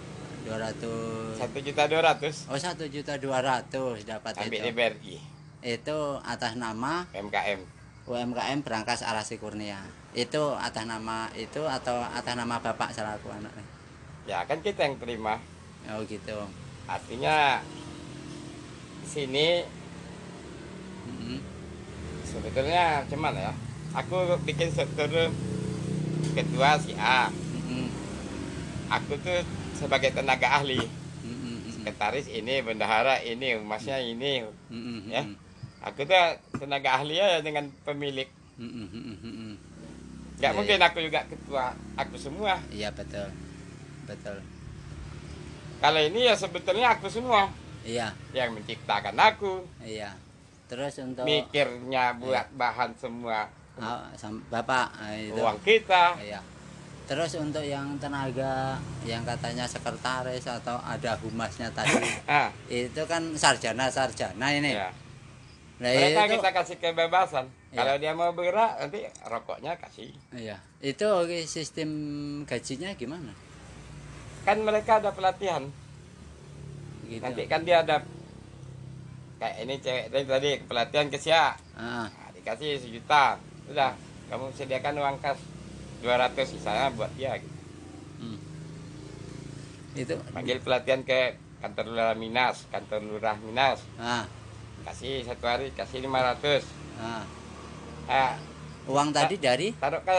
[0.47, 4.67] 200 satu juta 200 oh satu juta dua ratus dapat ambil itu.
[4.67, 5.17] Di BRI
[5.63, 7.61] itu atas nama UMKM
[8.03, 9.79] UMKM Berangkas Arasi Kurnia.
[10.11, 13.63] Itu atas nama itu atau atas nama bapak selaku anaknya
[14.27, 15.39] ya kan kita yang terima.
[15.91, 16.47] Oh gitu.
[16.87, 17.59] Artinya
[19.03, 19.49] di sini
[21.11, 21.39] Mm-mm.
[22.23, 23.53] sebetulnya cuman ya
[23.91, 25.11] aku bikin struktur
[26.39, 27.27] ketua si A.
[27.31, 27.91] Mm-mm.
[28.87, 29.43] aku tuh
[29.83, 30.79] sebagai tenaga ahli.
[31.23, 31.71] Mm-mm.
[31.71, 35.07] sekretaris ini bendahara ini humasnya ini Mm-mm.
[35.07, 35.23] Ya.
[35.87, 36.19] aku tuh
[36.59, 38.27] tenaga ahli ya dengan pemilik.
[38.59, 39.55] Mm-mm.
[40.39, 42.59] nggak Iya, mungkin aku juga ketua aku semua.
[42.75, 43.31] Iya betul.
[44.07, 44.43] Betul.
[45.79, 47.51] Kalau ini ya sebetulnya aku semua
[47.87, 48.15] iya.
[48.35, 49.67] yang menciptakan aku.
[49.83, 50.15] Iya.
[50.67, 53.47] Terus untuk mikirnya buat bahan semua.
[53.79, 54.11] Ah,
[54.51, 55.39] bapak ah, itu.
[55.39, 56.19] Uang kita.
[56.19, 56.52] Iya
[57.13, 62.49] terus untuk yang tenaga yang katanya sekretaris atau ada humasnya tadi ah.
[62.73, 64.73] itu kan sarjana sarjana ini.
[64.73, 64.89] Ya.
[65.77, 67.53] Nah, mereka itu kita kasih kebebasan.
[67.69, 67.77] Iya.
[67.85, 70.09] kalau dia mau bergerak nanti rokoknya kasih.
[70.33, 70.57] Iya.
[70.81, 71.91] Itu oke, sistem
[72.49, 73.37] gajinya gimana?
[74.49, 75.69] Kan mereka ada pelatihan.
[77.05, 77.21] Gitu.
[77.21, 78.01] Nanti kan dia ada
[79.37, 83.37] kayak ini cewek tadi tadi pelatihan ke siak Ah, nah, dikasih sejuta.
[83.69, 83.93] Udah
[84.33, 85.52] kamu sediakan uang kas
[86.03, 87.57] 200 sisanya buat dia gitu.
[88.19, 88.39] hmm.
[89.95, 90.15] itu?
[90.31, 93.79] Panggil pelatihan ke kantor lurah Minas kantor lurah Minas.
[93.97, 94.27] Ah,
[94.83, 96.67] kasih satu hari kasih 500
[96.99, 97.23] ah.
[98.11, 98.35] ah,
[98.91, 99.71] uang tadi dari?
[99.73, 100.19] taruh ke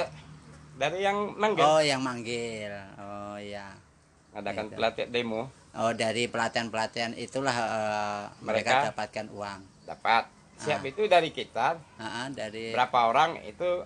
[0.74, 1.62] dari yang manggil.
[1.62, 2.72] Oh yang manggil.
[2.98, 3.76] Oh iya.
[4.34, 4.76] Adakan Itu.
[4.80, 5.42] pelatihan demo.
[5.76, 9.60] Oh dari pelatihan pelatihan itulah eh, mereka, Mereka- dapatkan uang.
[9.84, 10.26] dapat.
[10.54, 10.90] Siap Ah.
[10.90, 11.76] itu dari kita.
[12.00, 13.84] Ah, ah, dari berapa orang itu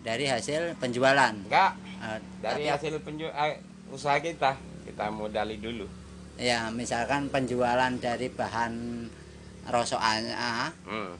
[0.00, 3.58] dari hasil penjualan enggak Eh, dari tapi- hasil penju eh,
[3.88, 5.82] usaha kita kita modali dulu
[6.36, 9.02] ya misalkan penjualan dari bahan
[9.66, 11.10] rosokannya ah, hmm.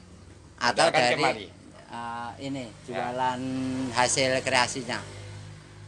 [0.57, 1.45] atau dari kemari.
[1.85, 3.11] eh, ini Ya.
[3.11, 3.41] jualan
[3.91, 5.03] hasil kreasinya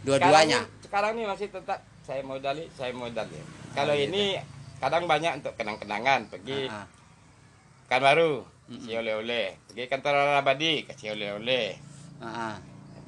[0.04, 4.12] dua-duanya sekarang, sekarang ini masih tetap saya modali saya modal ya kalau gitu.
[4.12, 4.36] ini
[4.78, 6.88] kadang banyak untuk kenang-kenangan pergi Ah, ah.
[7.88, 11.80] kan baru kasih oleh-oleh pergi kantor abadi kasih oleh-oleh
[12.20, 12.56] Ah, ah.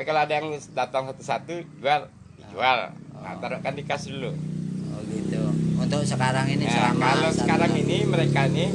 [0.03, 2.01] Tapi kalau ada yang datang satu-satu jual
[2.35, 3.39] dijual nah Oh.
[3.39, 4.35] taruhkan di kas dulu
[4.91, 5.39] oh gitu
[5.79, 7.83] untuk sekarang ini nah, selama kalau sekarang tahun.
[7.87, 8.67] ini mereka ini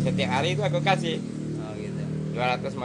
[0.00, 1.20] setiap hari itu aku kasih
[1.60, 2.00] oh gitu
[2.32, 2.80] 250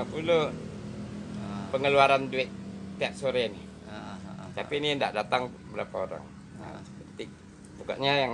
[1.40, 2.52] Ah, pengeluaran duit
[3.00, 4.48] tiap sore ini ah, ah, ah.
[4.52, 6.24] tapi ini tidak datang berapa orang
[6.60, 6.76] Ah.
[6.76, 7.32] nah, seperti
[7.80, 8.34] pokoknya yang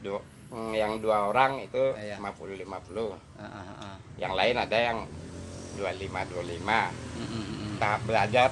[0.00, 2.16] dua hmm, yang dua orang itu Iya.
[2.16, 2.72] 50 50
[3.36, 3.96] Ah, ah, ah.
[4.16, 5.04] yang lain ada yang
[5.76, 6.64] 25 25
[7.12, 7.61] Mm, mm, mm.
[7.82, 8.50] Tahap belajar.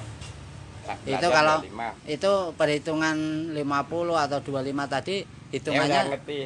[1.07, 1.95] Itu kalau- 25.
[2.03, 3.15] itu perhitungan
[3.55, 6.39] 50 atau 25 tadi ya hitungannya ngerti.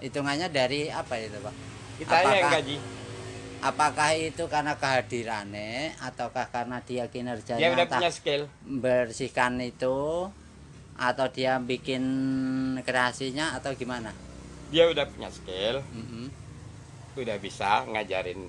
[0.00, 1.54] hitungannya dari apa itu pak?
[2.00, 2.76] Kita aja yang Apakah- gaji.
[3.60, 8.42] apakah itu karena kehadirannya ataukah karena dia kinerjanya dia udah punya skill.
[8.64, 10.32] bersihkan itu
[10.96, 12.04] atau dia bikin
[12.80, 14.16] kreasinya atau gimana?
[14.70, 15.84] Dia udah punya skill.
[15.92, 16.32] Mm-mm.
[17.10, 18.48] udah bisa ngajarin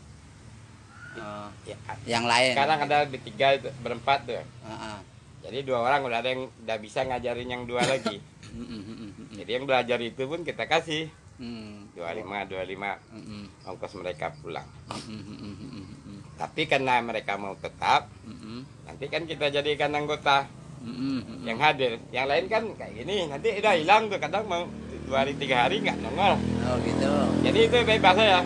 [1.11, 1.75] Oh, ya,
[2.07, 4.97] yang lain sekarang ada bertiga itu, berempat tuh Ah, ah.
[5.41, 8.21] Jadi dua orang udah ada yang udah bisa ngajarin yang dua lagi.
[8.53, 9.25] Mm, mm, mm, mm, mm.
[9.41, 11.09] Jadi yang belajar itu pun kita kasih
[11.41, 11.89] Hmm.
[11.97, 14.67] 25 25 Mm, mm, ongkos mereka pulang.
[14.93, 19.25] mm, mm, mm, mm, mm, mm, Tapi karena mereka mau tetap, mm, mm, nanti kan
[19.25, 20.45] kita jadikan anggota
[20.79, 21.41] mm, mm, mm.
[21.49, 21.97] yang hadir.
[22.13, 24.69] Yang lain kan kayak gini, nanti udah hilang tuh kadang mau
[25.09, 26.37] dua hari tiga hari nggak nongol.
[26.37, 27.09] Oh gitu.
[27.41, 28.41] Jadi itu bebas ya.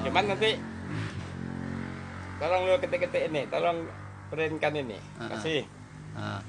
[0.00, 0.50] Cuman nanti
[2.40, 3.84] tolong lu ketik-ketik ini, tolong
[4.26, 5.28] printkan ini, Ah, ah.
[5.36, 5.62] kasih.
[6.12, 6.40] Ah,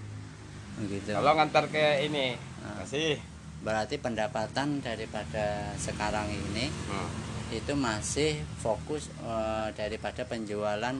[0.82, 1.12] gitu.
[1.12, 2.80] Tolong antar ke ini, Ah.
[2.80, 3.20] kasih.
[3.62, 5.46] Berarti pendapatan daripada
[5.78, 7.10] sekarang ini Hmm.
[7.52, 10.96] itu masih fokus eh, daripada penjualan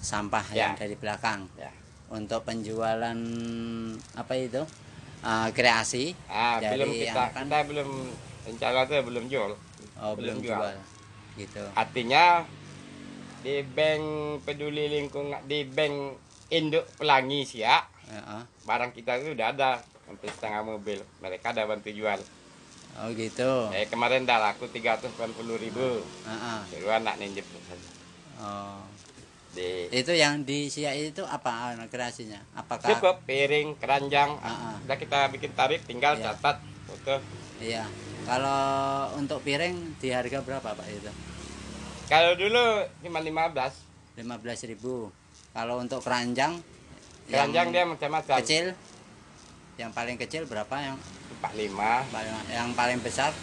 [0.00, 0.56] sampah Ya.
[0.62, 1.44] yang dari belakang.
[1.54, 1.68] Ya.
[2.08, 3.18] Untuk penjualan
[4.14, 4.62] apa itu
[5.24, 7.88] Eh, kreasi Ah, Dari belum kita, yang kan- kita belum
[8.44, 9.56] rencana tuh belum jual.
[9.96, 10.60] oh, belum, Belum jual.
[10.60, 10.76] jual.
[11.34, 11.64] Gitu.
[11.72, 12.44] Artinya
[13.44, 14.02] di bank
[14.48, 16.16] peduli lingkungan di bank
[16.48, 18.42] induk pelangi siak Heeh.
[18.64, 19.70] barang kita itu udah ada
[20.08, 22.16] hampir setengah mobil mereka ada bantu jual
[22.94, 23.68] Oh gitu.
[23.74, 25.12] eh kemarin dah laku 380
[25.60, 26.58] ribu Heeh.
[26.72, 27.44] suruh anak ninjep
[28.40, 28.80] Oh.
[29.54, 32.40] di Itu yang di Siak itu apa kreasinya?
[32.56, 34.74] Apakah cukup piring keranjang Ah, ah.
[34.82, 36.32] udah kita bikin tarif tinggal Iya.
[36.32, 37.20] catat foto
[37.60, 37.84] Iya.
[38.24, 38.64] Kalau
[39.14, 41.12] untuk piring di harga berapa Pak itu?
[42.08, 43.84] Kalau dulu cuma 15
[44.14, 44.78] 15.000.
[45.54, 46.62] Kalau untuk keranjang
[47.26, 48.34] keranjang dia macam-macam.
[48.42, 48.76] kecil
[49.74, 50.70] yang paling kecil berapa?
[50.78, 50.96] Yang
[51.42, 53.34] 45 paling yang paling besar?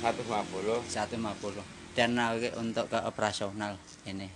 [0.00, 2.10] 150 150 dan
[2.60, 4.28] untuk ke operasional ini.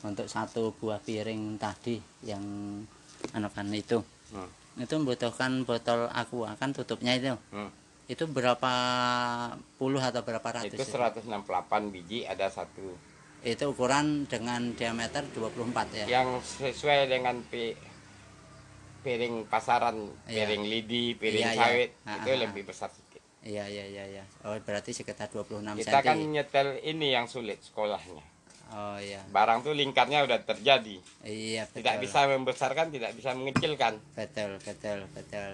[0.00, 2.42] Untuk satu buah piring tadi yang
[3.36, 4.00] anu kan itu.
[4.30, 4.46] Hmm.
[4.78, 6.54] itu membutuhkan botol aqua.
[6.56, 7.34] Kan tutupnya itu.
[7.52, 7.68] Hmm.
[8.10, 8.72] Itu berapa
[9.78, 10.98] puluh atau berapa ratus itu itu?
[10.98, 11.30] 168
[11.94, 12.98] biji ada satu.
[13.40, 16.06] Itu ukuran dengan diameter 24 ya?
[16.10, 17.78] Yang sesuai dengan pi-
[19.00, 20.44] piring pasaran Iya.
[20.44, 21.62] piring lidi piring Iya, iya.
[21.62, 23.22] sawit Ah, itu ah, lebih besar sedikit.
[23.40, 24.24] Iya iya iya iya.
[24.44, 28.20] Oh berarti sekitar 26 kita cm kan nyetel ini yang sulit sekolahnya.
[28.70, 29.22] Oh iya.
[29.30, 30.98] Barang tuh lingkarnya udah terjadi.
[31.22, 31.80] Iya betul.
[31.80, 34.02] tidak bisa membesarkan tidak bisa mengecilkan.
[34.12, 35.52] Betul betul betul.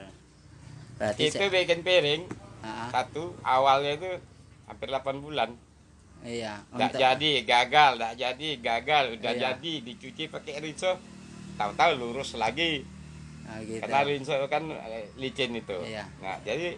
[0.97, 2.23] Berarti itu bikin piring
[2.63, 4.11] Satu awalnya itu
[4.65, 5.51] hampir 8 bulan
[6.21, 9.41] iya tidak jadi gagal tidak jadi gagal udah Iya.
[9.53, 10.99] jadi dicuci pakai rinso
[11.55, 12.83] tahu-tahu lurus lagi
[13.47, 13.79] Ah, gitu.
[13.79, 16.03] karena rinso kan eh, licin itu Iya.
[16.19, 16.75] nah jadi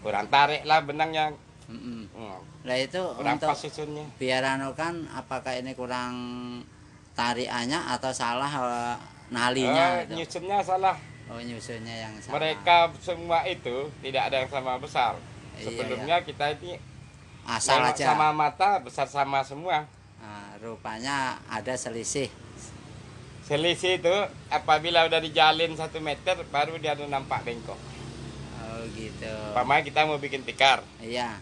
[0.00, 1.32] kurang tarik lah benangnya
[1.64, 2.12] Mm-mm.
[2.12, 6.12] hmm, Lah itu kurang untuk pas susunnya biar anu kan apakah ini kurang
[7.12, 8.96] tariannya atau salah eh,
[9.30, 10.12] nalinya Eh, gitu?
[10.18, 10.92] nyusunnya salah
[11.26, 12.36] Oh nyusunnya yang salah.
[12.36, 15.16] mereka semua itu tidak ada yang sama besar
[15.54, 16.76] Iya, sebelumnya kita ini
[17.44, 18.10] asal aja.
[18.10, 22.32] sama mata besar sama semua Nah, rupanya ada selisih.
[23.42, 24.14] selisih itu
[24.48, 27.76] apabila udah dijalin satu meter baru dia ada nampak bengkok
[28.56, 29.28] Oh gitu.
[29.52, 31.36] Umpamanya kita mau bikin tikar Iya,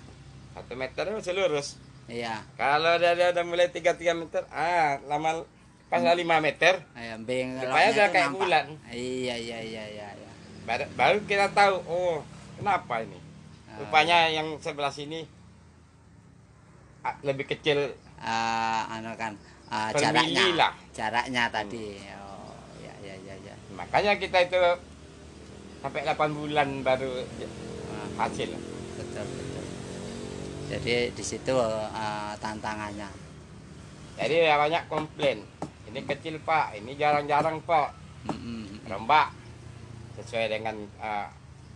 [0.53, 2.43] satu meter masih lurus iya.
[2.55, 5.47] kalau dia, dia udah mulai tiga tiga meter ah lama
[5.93, 6.17] Hmm.
[6.17, 8.39] lima meter Ayo, bengkeloknya Supaya udah kayak nampak.
[8.39, 8.65] bulan.
[8.89, 10.31] Iya, iya, iya, iya, iya.
[10.63, 12.17] baru, baru kita tahu oh
[12.55, 13.19] kenapa ini
[13.67, 15.25] Ah, rupanya yang sebelah sini
[17.23, 19.35] lebih kecil ah, anu kan
[19.67, 20.45] Per jaraknya.
[20.53, 20.73] lah.
[20.93, 21.97] Jaraknya tadi.
[22.15, 23.55] Oh, ya, ya, ya, ya.
[23.73, 24.61] makanya kita itu
[25.81, 27.25] sampai 8 bulan baru
[27.91, 28.53] Ah, hasil
[28.95, 29.65] betul, betul.
[30.69, 33.09] Jadi di situ ah, tantangannya.
[34.15, 35.41] jadi ya banyak komplain
[35.93, 36.81] ini kecil pak.
[36.81, 37.93] Ini jarang-jarang pak.
[38.89, 39.29] Rembak
[40.17, 41.29] sesuai dengan ah,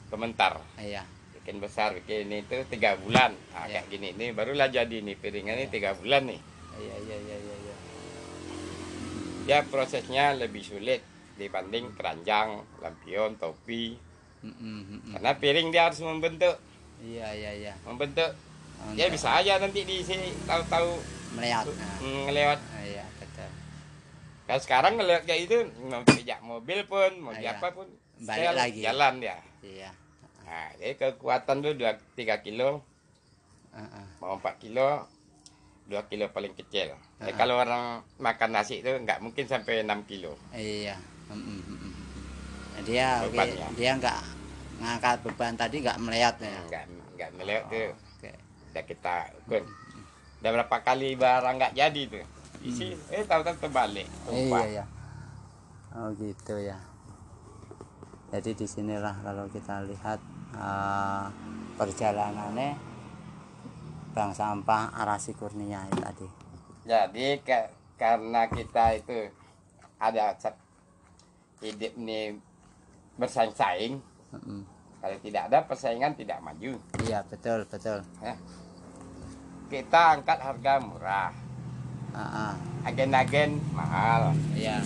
[0.09, 0.57] komentar.
[0.81, 1.05] Iya.
[1.47, 3.31] bikin besar bikin ini itu tiga bulan.
[3.55, 3.79] Nah, Ya.
[3.79, 4.09] kayak gini.
[4.19, 6.41] Ini barulah jadi nih piringnya ini tiga bulan nih.
[6.75, 7.77] Iya, iya, iya, iya, iya.
[9.47, 11.07] ya prosesnya lebih sulit
[11.39, 13.95] dibanding keranjang lampion topi.
[15.15, 16.59] Karena piring dia harus membentuk.
[16.99, 17.75] Iya, iya, iya.
[17.87, 18.35] membentuk.
[18.99, 20.99] Ya bisa aja nanti di sini tahu-tahu
[21.39, 21.63] melihat.
[21.69, 22.59] Nah, mm, ngelewat.
[22.83, 23.05] Iya.
[24.47, 27.53] Kalau sekarang ngelihat kayak itu mau pijak mobil pun mau Ah, iya.
[27.53, 27.87] apa pun
[28.17, 28.81] Balik lagi.
[28.81, 29.91] jalan dia Iya.
[30.43, 32.81] nah jadi kekuatan tuh dua tiga kilo
[33.71, 34.07] Ah, ah.
[34.19, 35.05] mau 4 kilo
[35.85, 37.35] 2 kilo paling kecil Ya, Ah.
[37.35, 37.85] kalau orang
[38.17, 40.97] makan nasi itu nggak mungkin sampai 6 kilo Iya.
[41.27, 41.93] Mm-mm.
[42.73, 43.69] Nah, Dia oke, Bebannya.
[43.75, 44.21] dia enggak
[44.77, 46.61] ngangkat beban tadi enggak melihat ya.
[46.63, 46.85] nggak
[47.17, 48.31] nggak melihat tuh Oke.
[48.71, 49.63] udah kita ukur
[50.39, 52.25] udah berapa kali barang nggak jadi tuh
[52.67, 54.85] isi eh tahu-tahu terbalik Iya, tumpah iya.
[55.95, 56.77] Oh gitu ya.
[58.29, 60.19] Jadi di sinilah kalau kita lihat
[60.53, 61.31] ah,
[61.75, 62.75] perjalanannya
[64.13, 66.29] Bang Sampah Arasi Kurnia itu tadi.
[66.85, 69.29] jadi ke- karena kita itu
[69.97, 70.37] ada
[71.59, 72.37] hidup ini
[73.17, 73.97] bersaing-saing.
[74.31, 74.61] Mm-mm.
[74.97, 76.77] Kalau tidak ada persaingan tidak maju.
[77.01, 78.03] iya betul betul
[79.67, 81.33] Kita angkat harga murah,
[82.17, 82.57] Ah.
[82.83, 84.33] agen-agen mahal.
[84.53, 84.81] iya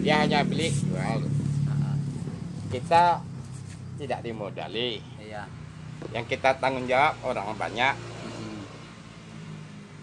[0.00, 1.28] Dia hanya beli jual.
[2.70, 3.20] Kita
[3.96, 5.02] tidak dimodali.
[5.18, 5.44] iya
[6.10, 7.94] Yang kita tanggung jawab orang banyak.
[8.24, 8.58] Mm-mm.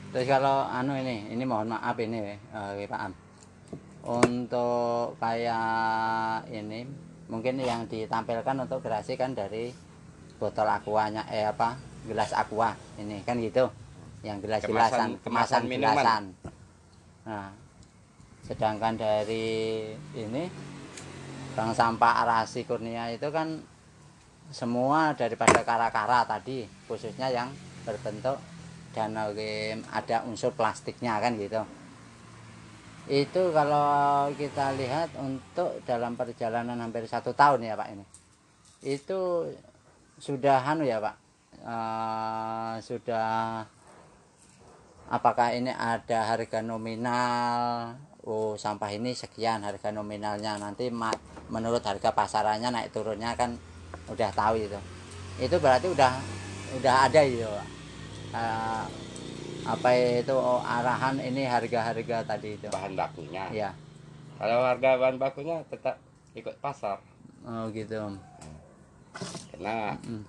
[0.07, 3.13] terus kalau anu ini ini mohon maaf ini eh, Pak Am
[4.03, 6.87] untuk kayak ini
[7.27, 9.73] mungkin yang ditampilkan untuk gerasi kan dari
[10.37, 11.75] botol aquanya eh apa
[12.05, 13.67] gelas aqua ini kan gitu
[14.21, 15.91] yang gelas gelasan Kemasan- kemasan minuman.
[15.97, 16.23] gelasan
[17.27, 17.51] nah
[18.47, 20.47] sedangkan dari ini
[21.51, 23.59] bank sampah arasi kurnia itu kan
[24.55, 27.51] semua daripada kara-kara tadi khususnya yang
[27.83, 28.39] berbentuk
[28.95, 29.11] dan
[29.91, 31.61] ada unsur plastiknya kan gitu.
[33.05, 38.05] Itu kalau kita lihat untuk dalam perjalanan hampir satu tahun ya pak ini.
[38.81, 39.51] Itu
[40.17, 41.27] sudah anu ya pak
[41.67, 43.59] Eh, sudah
[45.07, 47.95] apakah ini ada harga nominal
[48.27, 50.91] oh sampah ini sekian harga nominalnya nanti
[51.47, 53.55] menurut harga pasarannya naik turunnya kan
[54.11, 54.79] udah tahu itu
[55.39, 56.11] itu berarti udah
[56.81, 57.67] udah ada itu Pak.
[58.35, 58.85] Eh,
[59.67, 63.47] apa itu oh, arahan ini harga-harga tadi itu Bahan bakunya.
[63.51, 63.71] ya
[64.35, 65.95] Kalau harga bahan bakunya tetap
[66.35, 66.99] ikut pasar.
[67.47, 67.95] oh gitu
[69.51, 70.23] Karena Mm.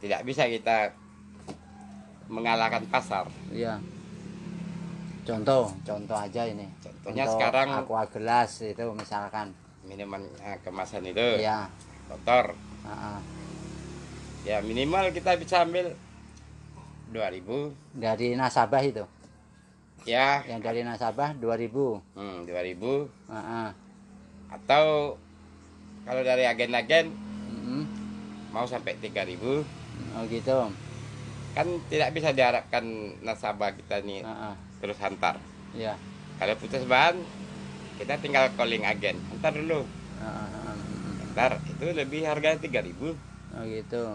[0.00, 0.94] tidak bisa kita
[2.30, 3.26] mengalahkan pasar.
[3.50, 3.82] Iya.
[5.20, 6.64] Contoh, contoh aja ini.
[6.80, 9.52] Contohnya Contoh sekarang aqua gelas itu misalkan.
[9.80, 11.66] minuman eh, kemasan itu Iya.
[12.06, 12.54] kotor.
[12.82, 13.18] ah, ah.
[14.40, 15.92] Ya minimal kita bisa ambil
[17.10, 19.04] 2000 Dari nasabah itu.
[20.02, 22.00] ya Yang dari nasabah 2000.
[22.14, 23.68] hmm, 2000 Ah, ah.
[24.50, 25.16] atau
[26.02, 27.12] kalau dari agen-agen
[27.46, 27.82] Mm-mm.
[28.48, 29.64] mau sampai 3000
[30.10, 30.58] Oh gitu.
[31.50, 32.84] Kan tidak bisa diharapkan
[33.20, 34.54] nasabah kita nih Ah, ah.
[34.78, 35.36] terus hantar
[35.70, 35.94] Iya.
[36.36, 37.18] kalau putus bahan
[37.96, 39.82] kita tinggal calling agen hantar dulu
[40.18, 41.26] ah, mm.
[41.26, 43.14] hantar itu lebih harga 3000
[43.50, 44.14] Oh gitu.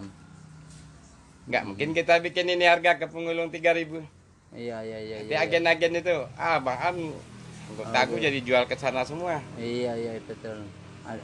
[1.46, 4.02] nggak mungkin kita bikin ini harga ke pengulung 3000
[4.56, 5.44] Iya iya iya Nanti iya.
[5.44, 6.96] agen-agen itu ah bahan
[7.68, 8.24] anggota aku Oke.
[8.24, 10.64] jadi jual ke sana semua Iya iya betul.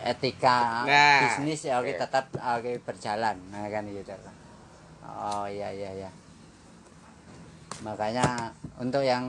[0.03, 1.97] Etika Nah, bisnis ya oke oke.
[1.97, 3.33] tetap oke berjalan.
[3.49, 4.13] Nah kan gitu.
[5.11, 6.09] Oh iya iya iya.
[7.83, 9.25] Makanya untuk yang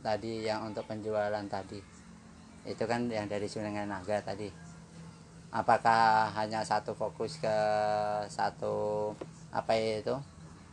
[0.00, 1.80] tadi yang untuk penjualan tadi
[2.64, 4.48] itu kan yang dari Sungai Naga tadi.
[5.50, 7.56] Apakah hanya satu fokus ke
[8.30, 9.10] satu
[9.50, 10.14] apa itu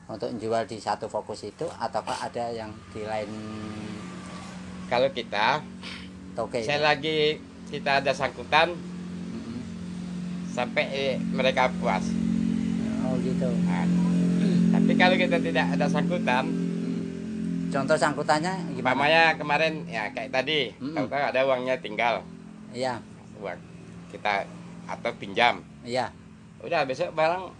[0.05, 3.27] untuk jual di satu fokus itu ataukah ada yang di lain
[4.87, 5.59] kalau kita
[6.31, 6.63] toke?
[6.63, 6.69] itu?
[6.69, 9.59] saya lagi kita ada sangkutan Mm-mm.
[10.47, 12.05] sampai eh, mereka puas
[13.07, 13.47] Oh gitu.
[13.63, 14.06] Nah,
[14.97, 16.45] kalau kita tidak ada sangkutan
[17.67, 18.95] Contoh sangkutannya gimana?
[18.95, 20.95] umpamanya kemarin ya kayak tadi Mm-mm.
[20.95, 22.23] tahu-tahu ada uangnya tinggal
[22.69, 22.99] Iya,
[23.37, 23.59] uang
[24.07, 24.43] kita
[24.85, 26.07] atau pinjam iya.
[26.57, 27.51] udah besok barang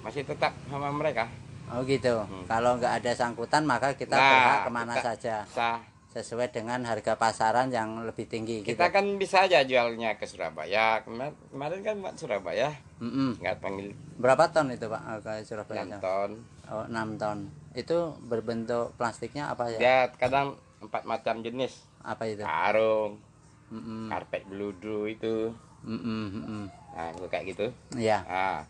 [0.00, 1.26] masih tetap sama mereka
[1.66, 2.22] Oh gitu.
[2.22, 2.46] Hmm.
[2.46, 6.80] Kalau nggak ada sangkutan maka kita Nah, berhak ke mana kita- saja sah sesuai dengan
[6.80, 8.62] harga pasaran yang lebih tinggi.
[8.62, 8.94] kita gitu.
[8.94, 13.36] kan bisa aja jualnya ke Surabaya kemarin, kemarin kan buat Surabaya Mm-mm.
[13.36, 15.82] nggak panggil Berapa ton itu pak ke Surabaya?
[15.82, 15.98] 6 itu?
[16.00, 16.30] ton
[16.66, 17.38] Oh 6 ton.
[17.72, 19.78] Itu berbentuk plastiknya apa ya?
[19.78, 22.42] dia kadang empat macam jenis Apa itu?
[22.42, 23.18] karung
[23.66, 24.06] Mm-mm.
[24.06, 25.50] karpet beludu itu
[25.82, 26.62] Mm-mm, mm-mm.
[26.92, 28.22] nah itu kayak gitu Iya.
[28.24, 28.60] ah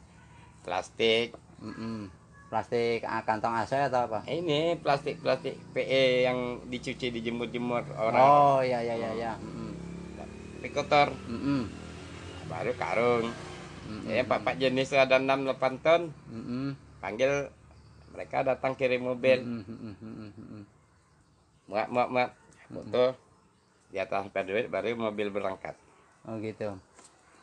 [0.62, 2.08] plastik Mm-mm.
[2.46, 4.22] Plastik ah, kantong AC atau apa?
[4.24, 9.10] ini plastik plastik PE yang dicuci dijemur-jemur orang Oh iya iya iya.
[9.12, 9.32] iya.
[9.36, 9.70] Mm-mm.
[10.16, 11.68] tapi kotor Mm-mm.
[12.46, 13.26] baru karung
[13.84, 14.08] Mm-mm.
[14.08, 16.72] ya pak pak jenis ada 6 8 ton Mm-mm.
[16.98, 17.52] panggil
[18.16, 20.62] mereka datang kirim mobil mm-mm, mm-mm, mm-mm.
[21.68, 22.30] muat muat muat
[22.72, 23.12] foto
[23.92, 25.76] di atas duit baru mobil berangkat
[26.26, 26.74] Oh gitu.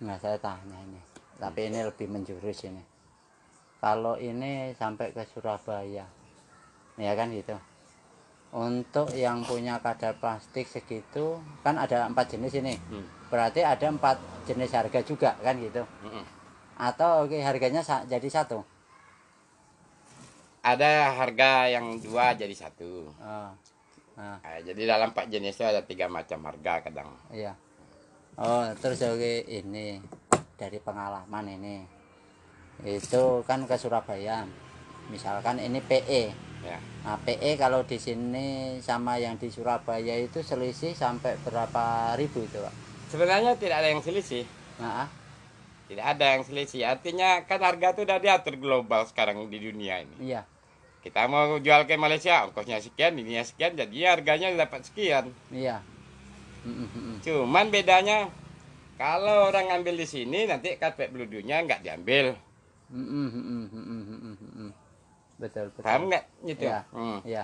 [0.04, 1.00] Nggak saya tanya ini.
[1.40, 2.84] Tapi ini lebih menjurus ini.
[3.80, 6.04] Kalau ini sampai ke Surabaya,
[7.00, 7.56] ya kan gitu.
[8.54, 12.76] Untuk yang punya kadar plastik segitu, kan ada empat jenis ini.
[12.92, 13.08] Hmm.
[13.32, 15.84] Berarti ada empat jenis harga juga kan gitu.
[16.04, 16.24] Mm-mm.
[16.78, 18.62] Atau oke harganya sa- jadi satu.
[20.64, 23.50] Ada harga yang dua jadi satu Oh,
[24.16, 27.54] nah, Nah, jadi dalam empat jenis itu ada tiga macam harga kadang iya.
[28.34, 30.02] Oh terus oke ini
[30.58, 31.76] dari pengalaman ini
[32.84, 34.44] itu kan ke Surabaya.
[35.12, 36.32] Misalkan ini PE.
[36.64, 42.42] ya Nah, PE kalau di sini sama yang di Surabaya itu selisih sampai berapa ribu
[42.48, 42.74] itu, Pak?
[43.12, 44.48] sebenarnya tidak ada yang selisih
[44.80, 45.06] Nah,
[45.86, 46.88] Tidak ada yang selisih.
[46.88, 50.32] Artinya kan harga itu udah diatur global sekarang di dunia ini.
[50.32, 50.42] iya.
[51.04, 55.36] Kita mau jual ke Malaysia, ongkosnya sekian, ininya sekian, jadi harganya dapat sekian.
[55.52, 55.84] Iya.
[57.28, 58.32] Cuman bedanya
[58.96, 62.40] kalau orang ngambil di sini nanti karpet bludunya nggak diambil.
[65.36, 65.84] Betul, betul.
[65.84, 66.24] Paham nggak?
[66.48, 66.64] Gitu.
[66.72, 66.80] Iya.
[66.96, 67.20] Hmm.
[67.28, 67.44] Iya.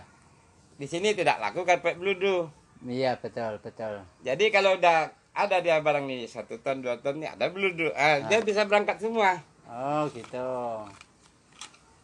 [0.80, 2.48] Di sini tidak laku karpet bludu.
[2.88, 4.08] Iya, betul, betul.
[4.24, 8.24] Jadi kalau udah ada dia barang nih satu ton dua ton nih ada bludu, ah,
[8.32, 9.44] dia bisa berangkat semua.
[9.68, 10.48] Oh, gitu.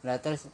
[0.04, 0.52] Nah, terus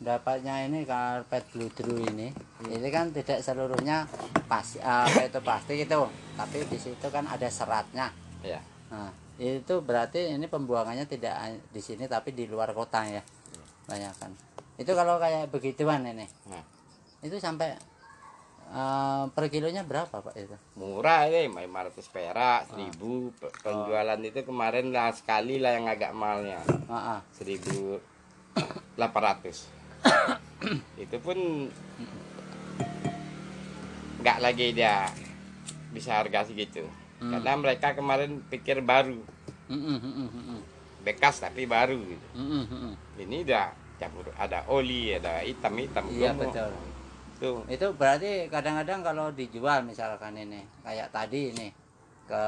[0.00, 2.32] dapatnya ini karpet bludru ini,
[2.64, 4.08] ini kan tidak seluruhnya
[4.48, 6.00] pas apa itu plastik itu,
[6.34, 8.08] tapi di situ kan ada seratnya.
[8.40, 8.64] Ya.
[8.88, 11.36] Nah, itu berarti ini pembuangannya tidak
[11.68, 13.20] di sini tapi di luar kota ya.
[13.84, 14.32] Banyak kan.
[14.80, 16.24] Itu kalau kayak begituan ini.
[16.48, 16.64] Nah.
[17.20, 17.76] Itu sampai
[18.72, 20.56] eh, per kilonya berapa, Pak itu?
[20.80, 26.64] Murah ini, 500 perak, 1000 Pe- penjualan itu kemarin lah sekali lah yang agak mahalnya,
[26.88, 27.22] Ah, ah.
[27.36, 29.76] 1800.
[30.96, 31.38] Itu pun
[34.20, 35.08] nggak lagi dia
[35.90, 36.84] bisa harga segitu.
[37.20, 37.36] Hmm.
[37.36, 39.20] Karena mereka kemarin pikir baru,
[39.70, 40.60] Mm, mm, mm, mm, mm.
[41.04, 42.26] bekas tapi baru gitu.
[42.34, 42.94] Mm, mm, mm, mm.
[43.22, 46.48] Ini udah campur ada oli, ada hitam-hitam Iya, gemuk.
[46.48, 46.72] betul.
[47.40, 47.64] Tuh.
[47.72, 51.72] itu berarti kadang-kadang kalau dijual misalkan ini kayak tadi ini
[52.28, 52.44] ke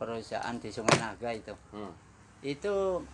[0.00, 1.92] perusahaan di Sungai Naga itu Hmm.
[2.40, 3.04] itu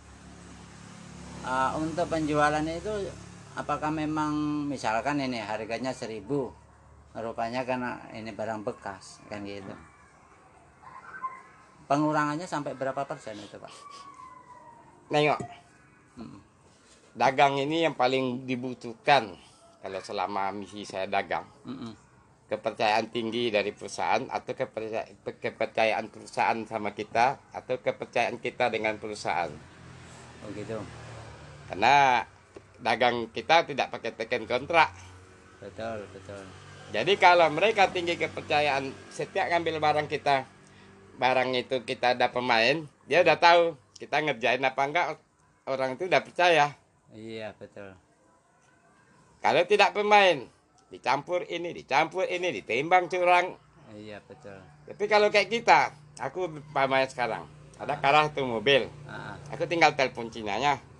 [1.45, 3.11] uh, untuk penjualan itu
[3.57, 6.51] apakah memang misalkan ini harganya seribu
[7.11, 9.75] rupanya karena ini barang bekas kan gitu
[11.91, 13.73] pengurangannya sampai berapa persen itu pak
[15.11, 15.43] Nengok,
[16.15, 16.39] Mm.
[17.19, 19.35] dagang ini yang paling dibutuhkan
[19.83, 21.43] kalau selama misi saya dagang.
[21.67, 21.91] Mm-mm.
[22.47, 29.51] Kepercayaan tinggi dari perusahaan atau kepercayaan, kepercayaan perusahaan sama kita atau kepercayaan kita dengan perusahaan.
[30.41, 30.79] oh gitu
[31.71, 32.19] Karena
[32.83, 34.91] dagang kita tidak pakai teken kontrak.
[35.63, 36.43] betul betul
[36.91, 40.43] Jadi kalau mereka tinggi kepercayaan setiap ngambil barang kita,
[41.15, 45.07] barang itu kita ada pemain, dia udah tahu kita ngerjain apa enggak,
[45.63, 46.75] orang itu udah percaya.
[47.15, 47.95] iya betul
[49.39, 50.43] Kalau tidak pemain,
[50.91, 53.55] dicampur ini, dicampur ini, ditimbang curang.
[53.95, 54.59] iya betul
[54.91, 57.47] Tapi kalau kayak kita, aku pemain sekarang,
[57.79, 60.90] ada karah tuh mobil, ah, aku tinggal telepon Cinanya.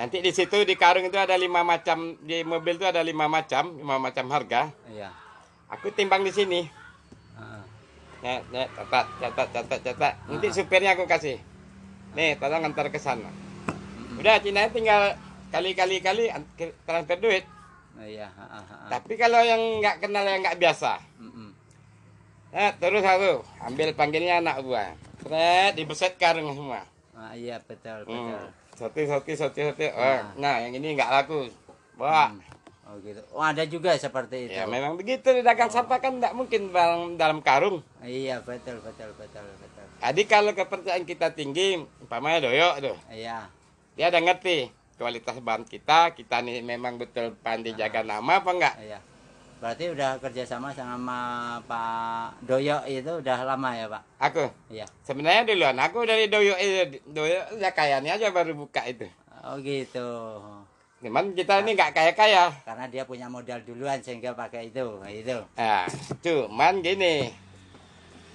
[0.00, 0.08] Ah, ah.
[0.08, 3.76] Nanti di situ di karung itu ada lima macam, di mobil itu ada lima macam,
[3.76, 4.72] lima macam harga.
[4.88, 5.12] iya
[5.68, 6.64] Aku timbang di sini.
[7.36, 7.60] ah,
[8.24, 8.40] ah.
[8.50, 10.12] Catat, catat, catat, catat.
[10.24, 11.36] Nanti supirnya aku kasih.
[12.16, 13.28] Nih, tolong antar ke sana.
[14.18, 15.14] Udah, Cina tinggal
[15.52, 16.32] kali-kali kali
[16.84, 17.44] transfer duit.
[18.00, 18.88] Iya ah, ah, ah.
[18.88, 20.96] Tapi kalau yang nggak kenal yang nggak biasa.
[22.50, 24.90] Nah, terus aku ambil panggilnya anak gua.
[25.22, 26.82] Seret, dibeset karung semua.
[27.14, 28.32] Ah, iya betul Hmm.
[28.32, 28.44] betul
[28.80, 29.86] soti, soti, soti.
[29.92, 31.52] Oh, nah, yang ini nggak laku.
[32.00, 32.32] Wah,
[32.88, 33.20] oh gitu.
[33.36, 34.56] Oh ada juga seperti itu.
[34.56, 35.28] ya memang begitu.
[35.28, 37.84] Di dagang sampah kan nggak mungkin barang dalam karung.
[38.00, 39.84] iya betul betul betul betul.
[40.00, 43.52] Jadi kalau kepercayaan kita tinggi, umpamanya doyok tuh, iya.
[44.00, 48.74] Dia udah ngerti kualitas bahan kita, kita nih memang betul pandai jaga nama apa enggak?
[48.80, 49.00] iya
[49.60, 51.18] berarti udah kerjasama sama
[51.68, 54.02] Pak Doyo itu udah lama ya Pak?
[54.18, 54.44] Aku?
[54.72, 54.88] Iya.
[55.04, 59.04] Sebenarnya duluan, aku dari doyok eh, doyok ya kayaknya aja baru buka itu.
[59.40, 60.08] oh gitu.
[61.00, 62.52] Cuman kita ini nggak kaya-kaya.
[62.60, 65.36] karena dia punya modal duluan sehingga pakai itu Nah, itu.
[65.56, 65.84] Nah,
[66.20, 67.32] cuman gini,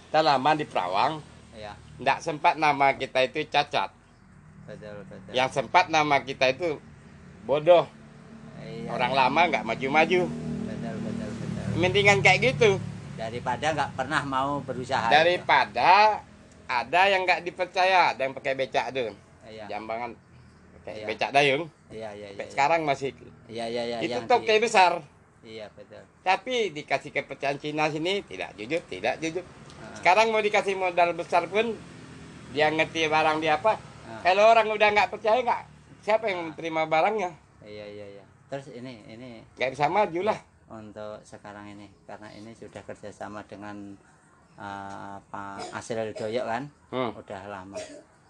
[0.09, 1.21] kita lama di Perawang,
[1.53, 1.73] iya.
[1.97, 3.89] Nggak sempat nama kita itu cacat.
[4.65, 5.17] betul betul.
[5.30, 6.82] Yang sempat nama kita itu
[7.45, 7.86] bodoh.
[8.61, 10.21] iya, Orang lama nggak maju-maju.
[11.76, 12.80] Mendingan kayak gitu.
[13.15, 15.13] daripada nggak pernah mau berusaha itu.
[15.13, 16.19] Daripada
[16.65, 19.11] ada yang nggak dipercaya, ada yang pakai becak tuh.
[19.45, 20.11] iya Jambangan
[20.76, 21.05] pakai Iya.
[21.07, 21.63] becak dayung.
[21.88, 23.09] iya iya iya Sampai sekarang masih
[23.47, 24.99] iya iya iya itu yang toke di- besar.
[25.41, 29.43] iya betul Tapi dikasih kepercayaan Cina sini tidak jujur, tidak jujur.
[29.78, 31.71] Ah, Sekarang mau dikasih modal besar pun
[32.51, 33.80] dia ngerti barang dia apa.
[34.03, 34.19] ah.
[34.21, 35.61] Kalau orang udah nggak percaya nggak,
[36.01, 37.32] siapa yang terima barangnya?
[37.61, 40.39] iya iya iya terus ini ini Nggak bisa maju lah.
[40.68, 43.93] Untuk sekarang ini karena ini sudah kerjasama dengan
[44.55, 47.11] uh, Pak Asril Doyok kan Hmm.
[47.13, 47.78] udah lama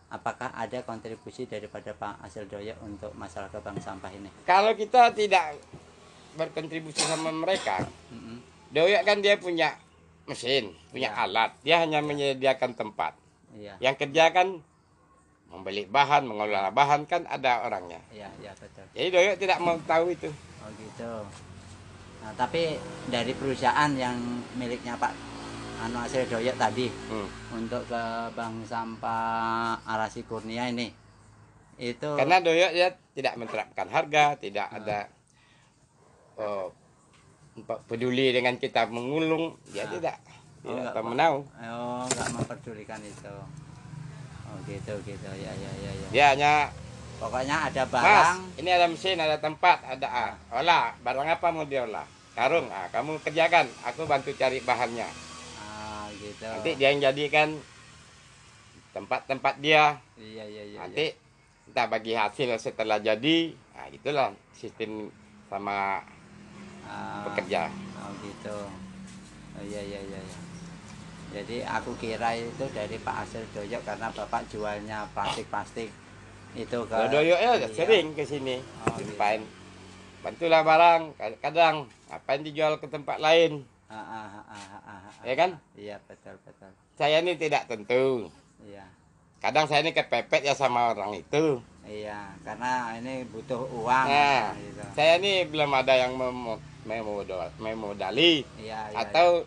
[0.07, 5.55] apakah ada kontribusi daripada Pak Asril Doyok untuk masalah kebang sampah ini Kalau kita tidak
[6.33, 7.79] berkontribusi sama mereka,
[8.09, 8.43] Mm-mm.
[8.69, 9.71] Doyok kan dia punya
[10.25, 11.23] mesin, punya Ya.
[11.23, 11.55] alat.
[11.61, 13.15] Dia hanya menyediakan tempat.
[13.53, 14.59] iya Yang kerja kan
[15.47, 18.03] membeli bahan, mengolah bahan kan ada orangnya.
[18.11, 20.27] iya iya betul Jadi Doyok tidak mau tahu itu.
[20.59, 21.11] oh gitu
[22.25, 22.73] nah tapi
[23.05, 24.17] dari perusahaan yang
[24.57, 25.13] miliknya Pak
[25.77, 27.29] anu hasil doyok tadi Hmm.
[27.53, 28.01] untuk ke
[28.33, 30.89] bank sampah Arasi Kurnia ini
[31.77, 35.05] itu Karena doyok dia tidak menerapkan harga, tidak ada
[36.35, 36.71] oh,
[37.53, 39.91] pe- peduli dengan kita mengulung, dia Ah.
[39.91, 40.17] tidak
[40.65, 41.35] Oh, tidak tahu menau.
[41.45, 43.35] oh nggak memperdulikan itu
[44.47, 46.53] oh gitu gitu ya ya ya ya Dia hanya
[47.21, 51.67] pokoknya ada Mas, barang ini ada mesin, ada tempat, ada ah, olah, barang apa mau
[51.67, 52.07] diolah?
[52.35, 55.07] Karung, ah, kamu kerjakan, aku bantu cari bahannya.
[55.57, 57.55] ah gitu Nanti dia yang jadikan
[58.91, 59.95] tempat-tempat dia.
[60.15, 61.15] iya iya iya Nanti
[61.65, 63.37] kita bagi hasil setelah jadi,
[63.71, 65.07] nah itulah sistem
[65.47, 66.03] sama
[66.85, 67.71] Ah, pekerja.
[67.97, 68.57] oh gitu
[69.55, 70.39] oh iya iya iya iya.
[71.33, 75.89] jadi aku kira itu dari Pak Asir Doyok karena bapak jualnya plastik-plastik
[76.53, 77.67] itu ke Kalau doyoknya iya.
[77.67, 79.41] sering ke sini, Oh, jumpain.
[80.25, 81.01] Bantulah barang,
[81.37, 85.21] kadang apa yang dijual ke tempat lain, Ah, ah, ah, ah, ah, ah.
[85.21, 85.51] ya kan?
[85.77, 88.33] iya betul betul Saya ini tidak tentu.
[88.59, 88.89] iya
[89.37, 91.61] Kadang saya ini kepepet ya sama orang itu.
[91.85, 94.81] iya karena ini butuh uang Nah, gitu.
[94.97, 99.45] saya ini belum ada yang mem- memodal- memodali iya iya atau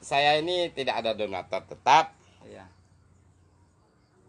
[0.00, 2.10] saya ini tidak ada donatur tetap.
[2.42, 2.66] iya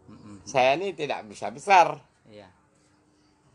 [0.06, 1.98] Mm-mm, Saya ini tidak bisa besar.
[2.24, 2.46] iya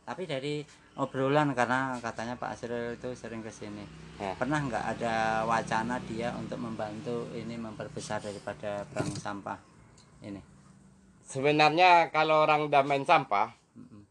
[0.03, 3.83] tapi dari obrolan karena katanya Pak Asrul itu sering ke sini
[4.15, 4.31] Ya.
[4.39, 9.59] pernah nggak ada wacana dia untuk membantu ini memperbesar daripada bank sampah
[10.23, 10.39] ini
[11.25, 14.05] Sebenarnya kalau orang udah main sampah, Mm-mm.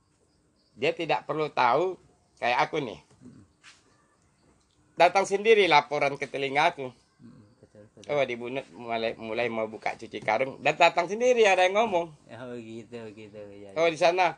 [0.74, 1.94] dia tidak perlu tahu
[2.42, 2.98] kayak aku nih.
[4.98, 6.90] Datang sendiri laporan ke telinga aku.
[6.90, 11.46] Mm-mm, betul betul Oh di Bunut mulai mulai mau buka cuci karung dan datang sendiri
[11.46, 12.10] ada yang ngomong.
[12.10, 13.78] oh gitu gitu ya, ya.
[13.78, 14.34] Oh di sana.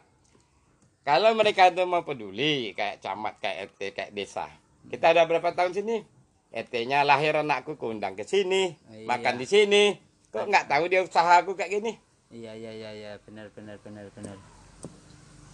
[1.07, 4.51] Kalau mereka itu mau peduli kayak camat, kayak RT, kayak desa.
[4.91, 6.03] Kita ada berapa tahun sini?
[6.51, 9.07] RT-nya lahir anakku kuundang ke sini, Iya.
[9.07, 9.95] makan di sini.
[10.35, 11.95] Kok nggak tahu dia usaha aku kayak gini?
[12.27, 14.35] iya iya iya iya benar benar benar benar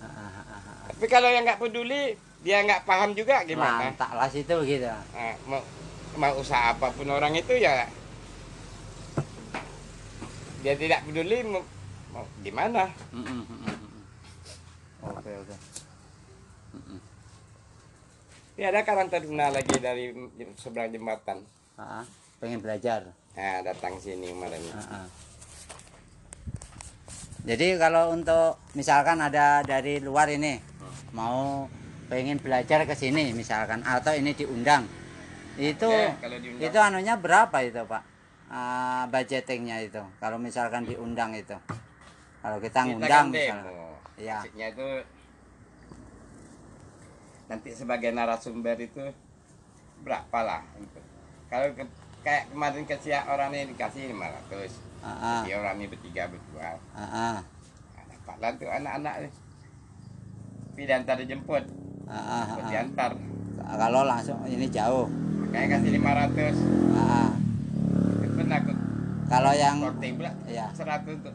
[0.00, 0.76] Ah, ah, ah, ah, ah.
[0.88, 3.92] Tapi kalau yang nggak peduli, dia nggak paham juga gimana.
[3.92, 5.60] Lantak lah situ gitu Nah, mau,
[6.16, 7.84] mau usaha apa pun orang itu ya
[10.64, 11.60] dia tidak peduli mau,
[12.08, 12.88] mau gimana.
[13.12, 13.81] Mm-mm, mm-mm.
[15.02, 15.56] Oke oke.
[18.52, 20.12] Ini ada karang taruna lagi dari
[20.60, 21.40] seberang jembatan.
[21.80, 22.04] Ah,
[22.38, 24.60] pengen belajar Nah, datang sini kemarin.
[24.76, 25.06] Ah, ah.
[27.42, 30.60] Jadi kalau untuk misalkan ada dari luar ini
[31.16, 31.64] mau
[32.06, 34.84] pengen belajar ke sini misalkan atau ini diundang
[35.56, 35.88] itu
[36.20, 36.60] kalau diundang.
[36.60, 38.02] itu anunya berapa itu pak
[38.52, 41.56] Ah, budgetingnya itu kalau misalkan diundang itu
[42.44, 43.74] kalau kita Kita ngundang kan misalkan
[44.16, 44.36] Iya.
[44.38, 44.88] Maksudnya itu
[47.48, 49.04] nanti sebagai narasumber itu
[50.02, 50.62] berapa lah.
[51.46, 54.72] Kalau ke- kayak kemarin ke siak orang ini dikasih 500.
[55.02, 56.78] Ah, ah, Dia orang ini bertiga berdua.
[56.94, 57.36] ah, ah,
[57.92, 59.14] Nah, dapatlah tuh anak-anak.
[60.72, 61.64] Tapi diantar dijemput,
[62.08, 62.68] ah, ah, ah.
[62.70, 63.12] diantar.
[63.62, 65.06] kalau langsung ini jauh
[65.52, 66.56] Kayak kasih 500.
[66.92, 67.30] Ah, ah.
[68.16, 68.72] Itu pun aku
[69.28, 69.76] kalau yang
[70.48, 71.34] ya 100 tuh.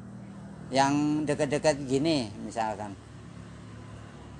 [0.68, 2.92] Yang dekat-dekat gini misalkan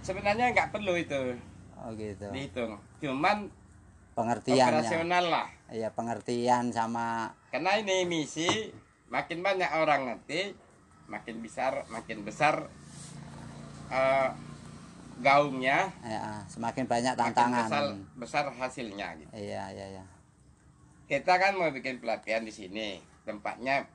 [0.04, 1.36] Sebenarnya nggak perlu itu
[1.78, 2.80] oh gitu dihitung.
[3.04, 3.48] Cuman
[4.18, 5.48] pengertiannya operasional lah.
[5.70, 8.48] Iya pengertian sama Karena ini misi
[9.08, 10.52] makin banyak orang nanti
[11.08, 12.68] makin besar makin besar
[13.88, 14.30] eh,
[15.18, 17.66] gaungnya ya, semakin banyak makin tantangan.
[17.66, 17.86] besar
[18.20, 19.32] besar hasilnya gitu.
[19.34, 20.06] Iya iya iya.
[21.08, 23.88] Kita kan mau bikin pelatihan di sini tempatnya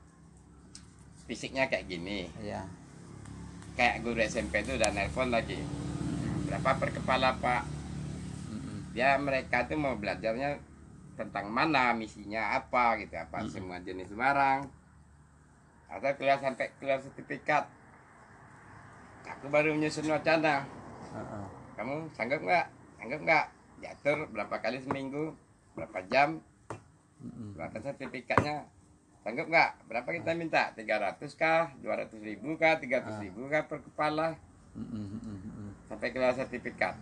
[1.25, 2.27] fisiknya kayak gini.
[2.39, 2.63] Iya.
[3.73, 5.57] kayak guru SMP itu udah nelpon lagi.
[6.45, 7.65] Berapa per kepala pak?
[8.53, 8.93] Mm-mm.
[8.93, 10.61] ya mereka tuh mau belajarnya
[11.17, 13.17] tentang mana misinya apa gitu.
[13.17, 13.49] Apa Mm-mm.
[13.49, 14.69] semua jenis barang.
[15.89, 17.65] Atau keluar sampai keluar sertifikat.
[19.25, 20.69] Aku baru menyusun wacana.
[21.13, 21.45] Heeh.
[21.73, 22.67] kamu sanggup nggak?
[23.01, 23.45] Sanggup nggak?
[23.81, 25.33] Diatur berapa kali seminggu
[25.73, 26.37] berapa jam.
[27.57, 28.69] Berapa sertifikatnya
[29.23, 29.87] sanggup nggak?
[29.87, 30.75] Berapa kita minta?
[30.75, 31.71] 300 kah?
[31.79, 32.75] 200 ribu kah?
[32.77, 34.35] 300 ribu kah per kepala?
[35.87, 36.99] Sampai keluar sertifikat.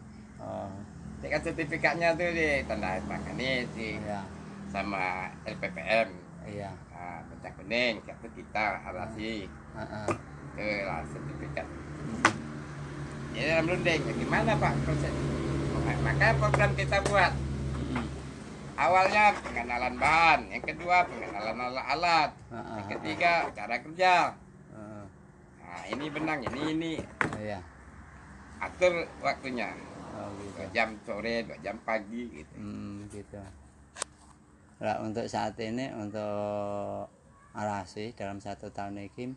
[1.22, 4.26] Jadi kan sertifikatnya tuh di tanda tangan nih di iya.
[4.74, 6.10] sama LPPM
[6.50, 6.74] Iya.
[6.90, 9.46] nah, pecah kuning kartu kita alasi.
[9.78, 10.08] Heeh.
[10.52, 11.68] itu lah sertifikat.
[13.32, 14.02] Jadi dalam runding.
[14.02, 15.14] Ya gimana pak proses?
[16.02, 17.34] Makanya program kita buat.
[18.82, 24.14] Awalnya pengenalan bahan yang kedua pengenalan alat-alat Heeh, yang ketiga cara kerja.
[25.62, 26.94] Nah ini benang ini ini.
[27.38, 27.62] Iya.
[28.62, 29.74] atur waktunya.
[30.18, 30.54] Oh gitu.
[30.60, 32.56] dua jam sore dua jam pagi gitu.
[32.58, 33.40] Hmm, gitu.
[34.82, 37.06] Lah untuk saat ini untuk
[37.54, 39.34] arasi dalam satu tahun ini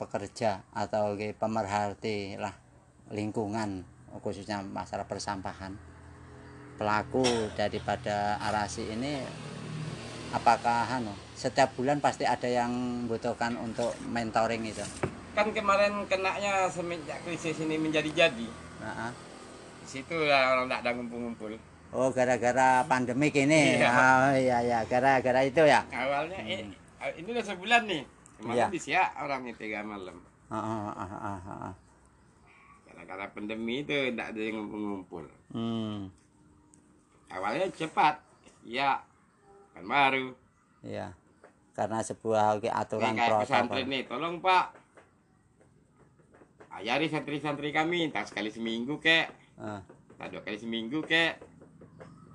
[0.00, 2.52] pekerja atau pemerhati lah
[3.12, 3.84] lingkungan
[4.20, 5.91] khususnya masalah persampahan
[6.76, 9.20] pelaku daripada arasi ini
[10.32, 12.70] apakah anu setiap bulan pasti ada yang
[13.04, 14.84] membutuhkan untuk mentoring itu
[15.32, 18.44] Kan kemarin kenanya semenjak krisis ini menjadi-jadi.
[18.84, 19.12] Nah, ah.
[19.80, 21.56] Di situ lah orang tidak ada ngumpul-ngumpul.
[21.96, 23.88] oh gara-gara pandemik ini Iya.
[23.96, 26.68] oh iya ya gara-gara itu ya Awalnya eh,
[27.16, 28.04] ini udah sebulan nih.
[28.44, 28.66] Kemarin Iya.
[28.68, 30.20] di Siak orangnya tiga malam.
[30.52, 31.40] Ah, ah, ah,
[31.72, 31.74] ah.
[32.92, 35.24] Karena pandemi itu tidak ada yang ngumpul-ngumpul.
[35.56, 36.21] hmm
[37.32, 38.20] Awalnya cepat.
[38.62, 39.00] Ya.
[39.72, 40.36] Kan baru.
[40.84, 41.16] iya
[41.72, 44.76] karena sebuah oke, Ini aturan kayak pesantren nih, tolong Pak.
[46.72, 49.28] Ayari santri-santri kami, entah sekali seminggu kek,
[49.60, 49.80] Ah,
[50.16, 51.40] entah dua kali seminggu kek.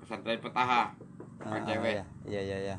[0.02, 0.90] Pesantren petaha,
[1.42, 1.94] ah, Pak ah, cewek.
[1.94, 2.76] iya iya iya iya.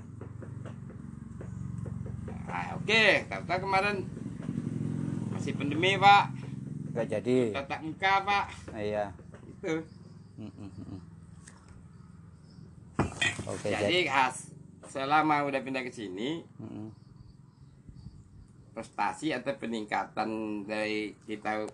[2.50, 3.98] Ah, oke, ternyata kemarin
[5.32, 6.24] masih pandemi Pak,
[6.92, 8.46] nggak jadi tatap muka Pak,
[8.76, 9.16] iya
[9.48, 9.84] itu.
[10.40, 10.79] Mm, mm.
[13.50, 14.36] Oke jadi Jadi khas
[14.86, 16.90] selama udah pindah ke sini, Mm, mm.
[18.72, 20.30] prestasi atau peningkatan
[20.64, 21.68] dari kita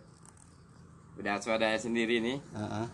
[1.16, 2.88] udah swadaya sendiri nih, Ah, ah,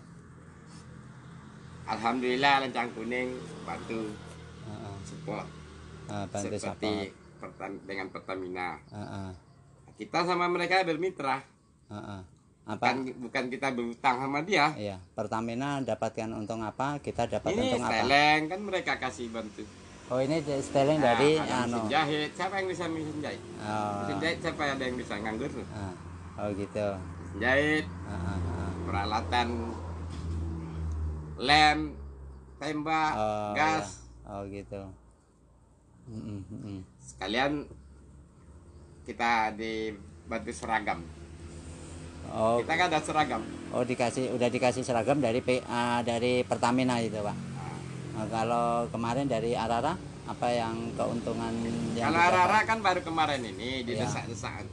[1.90, 4.14] alhamdulillah lencang kuning bantu
[4.64, 4.96] ah, ah.
[5.02, 5.48] support
[6.08, 8.78] bantu seperti support Pertam- dengan Pertamina.
[8.92, 9.32] Ah, ah,
[9.96, 11.42] Kita sama mereka bermitra,
[11.88, 12.22] ah, ah.
[12.62, 12.95] Apa bukan
[13.26, 14.70] bukan kita berutang sama dia.
[14.78, 19.66] iya Pertamina dapatkan untung apa kita dapat Ini untung apa steleng kan mereka kasih bantu.
[20.07, 23.41] oh ini styling Nah, dari anu mesin jahit, siapa yang bisa mesin jahit?
[23.57, 25.93] oh, Mesin jahit siapa ada yang bisa nganggur ah.
[26.38, 26.88] oh gitu
[27.26, 28.72] Mesin jahit, Ah, ah, ah.
[28.86, 29.47] peralatan
[31.41, 31.80] lem,
[32.55, 34.30] tembak, oh gas, iya.
[34.30, 34.82] oh gitu
[36.05, 36.80] mm, mm.
[37.01, 37.66] sekalian
[39.01, 41.01] kita dibantu seragam.
[42.28, 43.41] Oh Kita kan ada seragam.
[43.69, 47.78] oh dikasih udah dikasih seragam dari P- ah, dari Pertamina itu pak Nah,
[48.13, 51.49] Nah, kalau kemarin dari Arara apa yang keuntungan
[51.91, 52.36] yang kalau didapat?
[52.36, 54.05] Arara kan baru kemarin ini Iya.
[54.05, 54.67] didesak-desak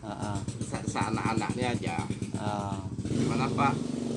[0.00, 1.96] Ah, ah, desak-desak anak-anaknya aja.
[2.36, 2.78] ah.
[3.04, 3.72] Gimana Pak?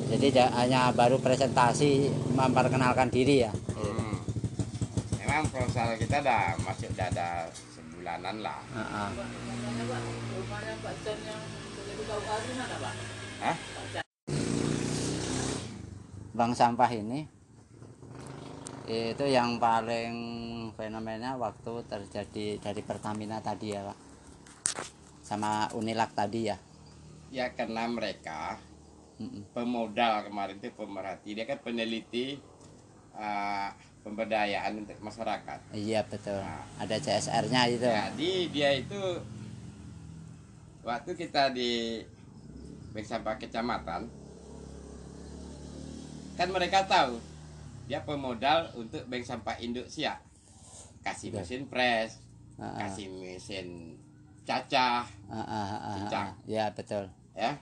[0.10, 4.18] jadi ja- hanya baru presentasi memperkenalkan diri ya Hmm.
[5.16, 8.58] Memang proposal kita dah masuk dah ada sebulanan lah.
[8.72, 9.10] Ah, ah.
[13.40, 13.56] Hah?
[16.32, 17.28] Bank sampah ini
[18.90, 20.14] itu yang paling
[20.74, 23.98] fenomena waktu terjadi dari Pertamina tadi ya pak
[25.22, 26.58] sama Unilak tadi ya
[27.30, 28.58] Ya karena mereka
[29.54, 32.42] pemodal kemarin itu pemerhati dia kan peneliti
[33.14, 33.70] uh,
[34.02, 35.60] pemberdayaan untuk masyarakat.
[35.70, 36.66] iya betul Nah.
[36.80, 38.98] ada CSR-nya itu Jadi dia itu
[40.90, 42.02] waktu kita di
[42.90, 44.10] bank sampah kecamatan
[46.34, 47.22] kan mereka tahu
[47.86, 50.18] dia pemodal untuk bank sampah induk siak
[51.02, 51.42] kasih Betul.
[51.46, 52.12] mesin pres
[52.58, 52.74] ah.
[52.80, 53.68] kasih mesin
[54.42, 56.30] cacah Ah, ah, ah, Cincang.
[56.50, 57.06] ya betul
[57.38, 57.54] ya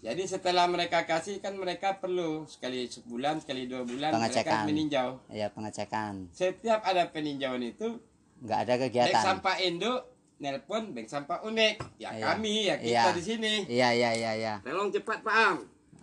[0.00, 4.64] jadi setelah mereka kasih kan mereka perlu sekali sebulan sekali dua bulan mereka Pengecekan.
[4.68, 8.00] meninjau ya pengecekan setiap ada peninjauan itu
[8.44, 10.00] nggak ada bank kegiatan sampah induk
[10.40, 12.24] nelpon bank sampah unik ya Iya.
[12.26, 13.02] kami ya kita Iya.
[13.12, 15.56] di sini iya iya iya iya tolong cepat Pak Am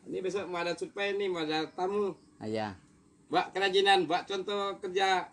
[0.06, 2.78] ini besok mau ada survei nih mau ada tamu iya
[3.28, 5.26] buat kerajinan buat contoh kerja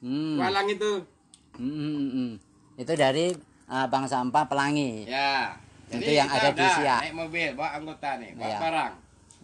[0.00, 0.36] hmm.
[0.36, 1.04] walang itu
[1.52, 2.32] Hmm, hmm, hmm, hmm.
[2.80, 3.26] itu dari
[3.66, 5.52] ah, bank sampah pelangi ya
[5.86, 7.00] Itu yang ada di Siak.
[7.04, 8.58] naik mobil bawa anggota nih bawa Iya.
[8.58, 8.92] barang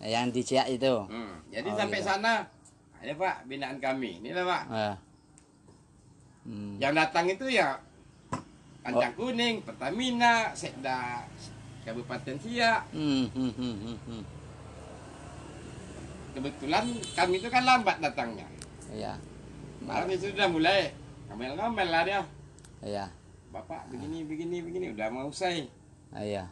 [0.00, 2.06] yang di Ciak itu Hmm, jadi Oh, sampai iya.
[2.08, 2.32] sana
[2.96, 4.96] ada Pak binaan kami ini lah Pak Ah.
[6.42, 6.80] Hmm.
[6.80, 7.76] yang datang itu ya
[8.88, 11.28] kancang kuning Pertamina Sekda
[11.84, 14.22] Kabupaten Siak Hmm, hmm, hmm, hmm, hmm.
[16.32, 18.48] kebetulan kami itu kan lambat datangnya
[18.88, 19.20] iya
[19.84, 20.92] malam itu sudah mulai
[21.28, 22.20] ngomel-ngomel lah dia
[22.80, 23.04] iya
[23.52, 25.68] bapak begini begini begini udah mau usai
[26.08, 26.48] Ah, iya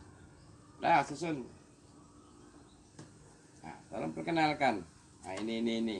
[0.76, 1.40] Dah susun.
[3.64, 4.84] Nah, tolong perkenalkan.
[5.24, 5.98] Nah, ini ini ini.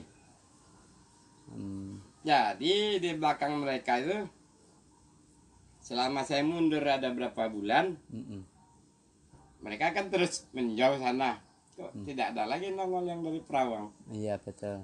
[1.49, 1.97] Hmm.
[2.21, 4.29] Jadi di belakang mereka itu
[5.87, 8.43] selama saya mundur ada berapa bulan, hmm.
[9.63, 11.39] mereka kan terus menjauh sana.
[11.77, 13.93] Kok tidak ada lagi nongol yang dari Perawang.
[14.09, 14.81] iya betul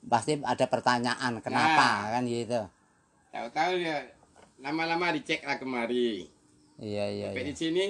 [0.00, 2.62] pasti ada pertanyaan kenapa kan gitu
[3.30, 4.10] Tahu-tahu dia
[4.58, 6.26] lama-lama dicek lah kemari.
[6.78, 7.50] iya iya, Sampai iya.
[7.50, 7.84] di sini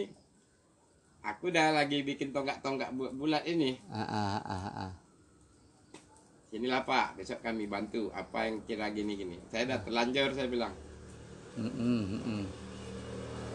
[1.21, 3.77] aku udah lagi bikin tonggak-tonggak bu- bulat ini.
[3.89, 4.93] Ah, ah, ah, ah.
[6.49, 9.37] sinilah Pak, besok kami bantu apa yang kira gini-gini.
[9.49, 10.73] Saya udah terlanjur saya bilang.
[11.57, 12.45] Mm, mm, mm, mm.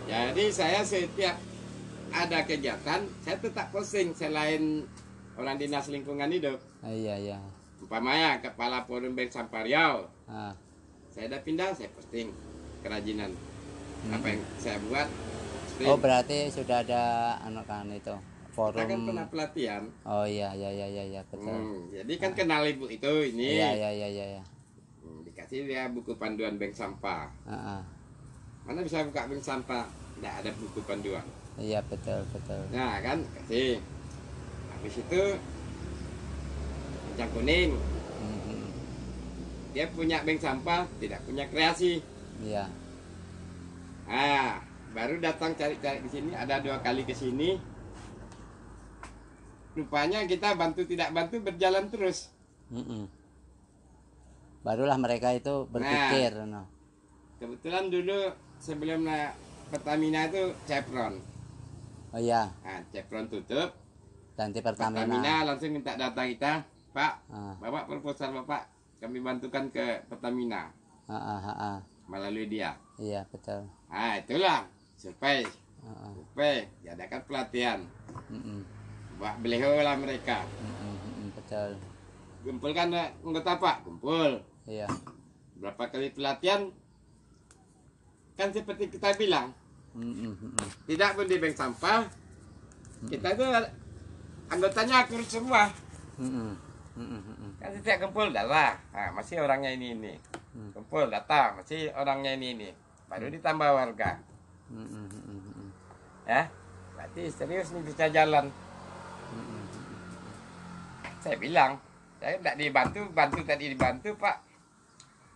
[0.05, 1.37] Jadi saya setiap
[2.11, 4.85] ada kegiatan, saya tetap posting selain
[5.35, 6.59] orang dinas lingkungan hidup.
[6.79, 7.37] Ah, iya iya
[7.77, 10.53] Umpamanya kepala forum bank sampah Riau, ah,
[11.09, 12.29] saya udah pindah, saya posting
[12.79, 13.33] kerajinan.
[14.07, 15.87] Apa yang saya buat, posting.
[15.87, 17.03] oh berarti sudah ada
[17.41, 19.83] anu kan itu Kita kan forum pernah pelatihan.
[20.05, 23.57] oh iya iya iya iya iya betul Hmm, jadi kan kenal ibu itu ini.
[23.57, 24.43] iya iya iya iya iya
[25.55, 27.31] Dikasih dia buku panduan bank sampah.
[27.47, 27.81] Ah, ah.
[28.67, 29.87] Mana bisa buka bank sampah?
[29.87, 31.23] Tidak ada buku panduan.
[31.55, 33.79] iya betul betul Nah kan kasih.
[34.75, 35.23] Habis itu
[37.15, 37.71] Kacang kuning
[38.19, 38.67] Mm, mm,
[39.71, 42.03] dia punya bank sampah tidak punya kreasi.
[42.43, 42.67] iya
[44.11, 44.59] Ah
[44.91, 47.55] baru datang cari-cari di sini ada dua kali ke sini.
[49.79, 52.27] Rupanya kita bantu tidak bantu berjalan terus.
[52.67, 53.24] Mm, mm.
[54.65, 56.65] Barulah mereka itu berpikir no.
[57.37, 61.21] Kebetulan dulu sebelum na- Pertamina itu Chevron.
[62.09, 63.73] oh iya Nah, Chevron tutup,
[64.33, 66.53] ganti Pertamina, Pertamina langsung minta data kita,
[66.89, 70.69] Pak, ah, Bapak proposal Bapak kami bantukan ke Pertamina
[71.05, 71.79] ah, ah, ah, ah.
[72.05, 72.77] melalui dia.
[72.97, 75.45] iya betul Nah, itulah survei,
[75.81, 76.11] Ah, ah.
[76.13, 77.79] survei, diadakan pelatihan.
[78.29, 78.61] Mm, mm.
[79.39, 80.45] Beliau lah mereka.
[80.57, 81.69] Mm, mm, mm, mm, betul
[82.41, 84.37] Kumpulkan eh, anggota Pak, kumpul.
[84.65, 84.89] Iya
[85.55, 86.67] Berapa kali pelatihan?
[88.35, 89.55] Kan seperti kita bilang,
[89.95, 90.69] Mm, mm, mm, mm.
[90.91, 92.03] tidak pun di bank sampah,
[93.07, 93.47] kita itu
[94.51, 95.71] anggotanya akur semua.
[96.19, 96.53] Mm, mm.
[96.99, 97.51] Mm, mm, mm, mm.
[97.63, 100.13] Kan setiap kumpul data, nah, masih orangnya ini ini.
[100.51, 100.75] Hmm.
[100.75, 102.69] Kumpul data, masih orangnya ini ini.
[103.07, 104.19] Baru ditambah warga,
[104.67, 105.69] Mm, mm, mm, mm, mm.
[106.27, 106.43] ya.
[106.99, 108.51] Berarti serius nih bisa jalan.
[111.23, 111.79] Saya bilang,
[112.19, 114.54] saya tidak dibantu, bantu tadi dibantu Pak.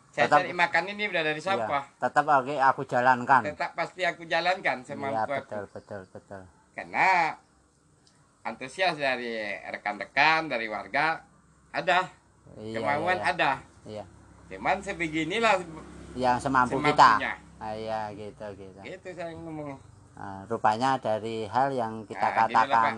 [0.10, 1.84] Saya Tetap- cari makan ini udah dari Iya, sampah.
[1.96, 5.34] tetap oke aku jalankan Tetap pasti aku jalankan iya semampu aku.
[5.38, 6.42] betul betul betul
[6.74, 7.38] Karena
[8.42, 11.22] antusias dari rekan-rekan, dari warga
[11.70, 12.10] ada,
[12.58, 13.52] iya, kemauan iya, ada.
[13.86, 14.04] iya.
[14.50, 15.62] Cuman sebeginilah
[16.16, 16.90] yang semampu semampunya.
[16.90, 17.12] kita
[17.60, 19.78] ah, iya gitu gitu Itu saya ngomong.
[20.16, 22.98] Nah, rupanya dari hal yang kita Nah, katakan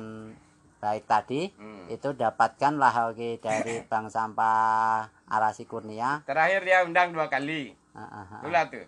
[0.80, 1.86] baik tadi Hmm.
[1.88, 7.72] itu dapatkanlah oke dari bank sampah Arasi Kurnia Terakhir dia undang dua kali.
[7.96, 8.84] Ah, Itulah tuh.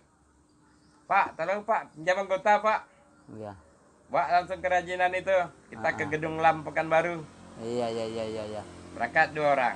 [1.07, 2.79] Pak, tolong Pak, pinjam anggota Pak.
[3.31, 3.55] iya
[4.11, 5.33] Bawa langsung kerajinan itu.
[5.71, 7.23] Kita ke Ah, gedung Lam Pekanbaru.
[7.59, 9.75] iya iya iya iya iya Berangkat dua orang.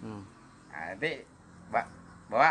[0.00, 0.22] Hmm.
[0.68, 1.20] Nah, nanti
[1.68, 1.84] bawa,
[2.26, 2.50] bawa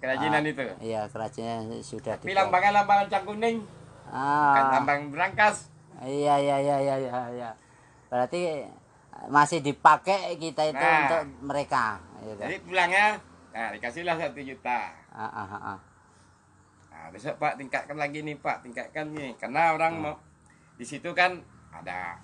[0.00, 0.66] kerajinan Ah, itu.
[0.80, 3.56] iya kerajinnya sudah lambangan lambangan cang kuning,
[4.08, 5.68] kan ah lambang berangkas.
[6.00, 7.50] iya iya iya iya iya iya
[8.10, 8.68] berarti
[9.26, 11.00] masih dipakai kita itu Nah.
[11.02, 12.40] untuk mereka gitu.
[12.40, 13.06] Jadi pulangnya,
[13.50, 14.90] nah dikasihlah satu juta.
[15.08, 15.78] ah, ah, ah, ah.
[16.88, 19.36] Nah, besok Pak tingkatkan lagi nih Pak, tingkatkan nih.
[19.36, 20.14] Karena orang mau
[20.74, 21.38] di situ kan
[21.70, 22.16] ada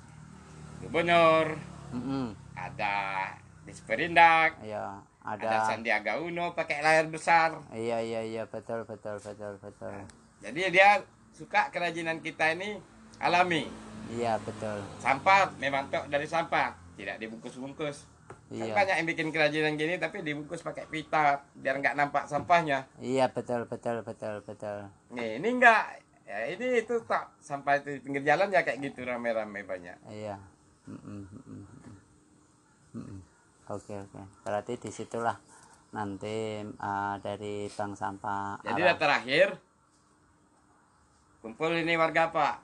[0.79, 1.55] gubernur,
[1.91, 2.33] Mm-mm.
[2.55, 3.29] ada
[3.61, 7.61] Disperindak, iya ada, ada Sandiaga Uno pakai layar besar.
[7.71, 9.93] iya iya iya betul betul betul betul
[10.41, 10.97] Jadi dia
[11.31, 12.81] suka kerajinan kita ini
[13.19, 13.69] alami.
[14.09, 18.05] iya betul Sampah memang tok dari sampah, tidak dibungkus-bungkus.
[18.31, 22.87] Kan iya banyak yang bikin kerajinan gini tapi dibungkus pakai pita biar nggak nampak sampahnya.
[22.99, 28.01] iya betul betul betul betul Nih, ini enggak ya ini itu tak sampah itu di
[28.01, 29.95] pinggir jalan ya kayak gitu rame-rame banyak.
[30.09, 30.39] iya
[33.67, 35.35] oke oke berarti di situlah
[35.91, 39.49] nanti ah, dari bank sampah Jadi Arah- terakhir
[41.41, 42.55] kumpul ini warga Pak.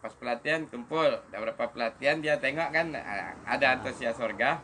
[0.00, 4.56] Pas pelatihan kumpul, ada berapa pelatihan dia tengok kan ah, ada antusias warga.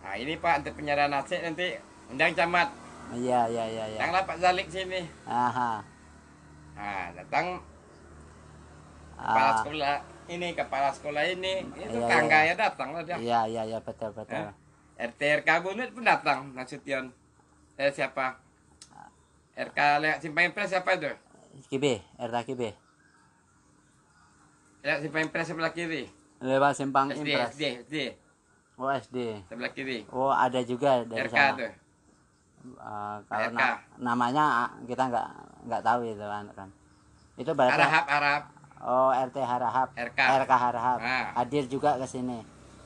[0.00, 1.76] Nah ini Pak untuk penyerahan aset nanti
[2.08, 2.72] undang camat,
[3.12, 5.04] iya iya iya iya datanglah Pak Zalik sini.
[5.22, 5.84] aha
[6.72, 7.60] Nah datang
[9.12, 9.94] kepala Ah, sekolah
[10.26, 12.48] ini kepala sekolah ini itu Iya, tangga iya.
[12.48, 13.16] ya datang lah dia.
[13.18, 14.56] iya iya iya betul betul Hah?
[14.96, 17.12] RT RK Bunut pun datang Nasution.
[17.76, 18.40] Eh siapa?
[19.52, 21.12] RK Lewat Simpang Impres siapa itu?
[22.16, 22.89] erta kibe Lewat
[24.82, 26.04] Simpang Impres sebelah kiri.
[26.40, 27.96] lewat simpang SD, impres SD, SD,
[28.74, 29.98] oh SD sebelah kiri.
[30.08, 31.72] oh ada juga dari RK sana tuh.
[32.62, 33.56] Eh, kalau RK.
[33.56, 35.26] na- namanya ah, kita nggak
[35.64, 36.68] nggak tahu itu kan kan
[37.36, 38.42] itu berarti Arahap, Arab.
[38.80, 40.18] oh RT Harahap RK.
[40.18, 41.28] RK Harahap Ah.
[41.36, 42.40] hadir juga ke sini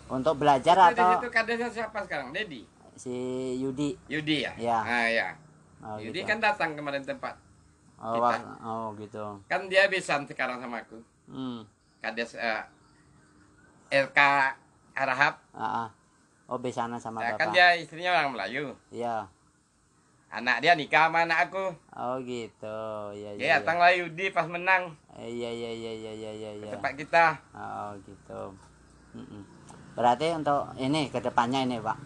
[0.08, 2.28] untuk belajar Itu di atau situ kadesnya siapa sekarang?
[2.30, 2.66] Dedi.
[2.94, 3.14] si
[3.56, 4.52] Yudi Yudi ya?
[4.56, 4.78] Iya.
[4.80, 5.28] Ah ya.
[5.80, 6.26] oh, Yudi gitu.
[6.26, 7.38] kan datang kemarin tempat.
[7.98, 8.38] oh, kita.
[8.62, 10.98] oh gitu Kan dia besan sekarang sama aku.
[11.26, 11.62] hmm.
[12.04, 12.60] Kades eh,
[13.88, 14.18] RK
[14.92, 15.40] Arahap.
[15.56, 15.88] ah, ah.
[16.44, 17.40] Oh, besanan sama Nah, bapak.
[17.40, 18.76] kan dia istrinya orang Melayu.
[18.92, 19.24] Iya.
[20.28, 21.72] Anak dia nikah sama anak aku.
[21.96, 22.80] Oh, gitu.
[23.16, 23.40] Iya, iya.
[23.40, 23.56] Dia iya.
[23.64, 26.72] datang lah Yudi pas menang Eh, Iya, iya, iya, iya, iya, iya, ke iya.
[26.76, 27.24] tempat kita.
[27.56, 28.40] Oh, gitu.
[29.16, 29.40] Mm-mm.
[29.94, 31.98] Berarti untuk ini ke depannya ini, Pak.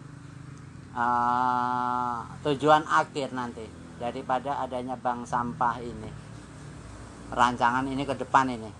[0.95, 3.65] Eh, tujuan akhir nanti
[3.99, 6.07] daripada adanya bank sampah ini.
[7.29, 8.71] Rancangan ini ke depan ini.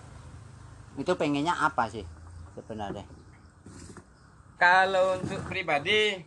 [1.00, 2.04] Itu pengennya apa sih
[2.60, 3.08] sebenarnya?
[4.60, 6.20] Kalau untuk pribadi,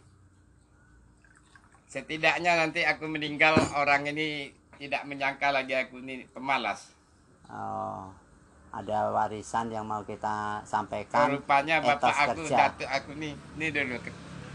[1.93, 4.49] setidaknya nanti aku meninggal orang ini
[4.81, 6.97] tidak menyangka lagi aku ini pemalas.
[7.53, 8.09] Oh,
[8.73, 11.37] ada warisan yang mau kita sampaikan.
[11.37, 12.73] Rupanya bapak aku, kerja.
[12.73, 14.01] datuk aku nih, ini dulu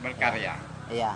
[0.01, 0.57] berkarya.
[0.89, 1.13] Iya,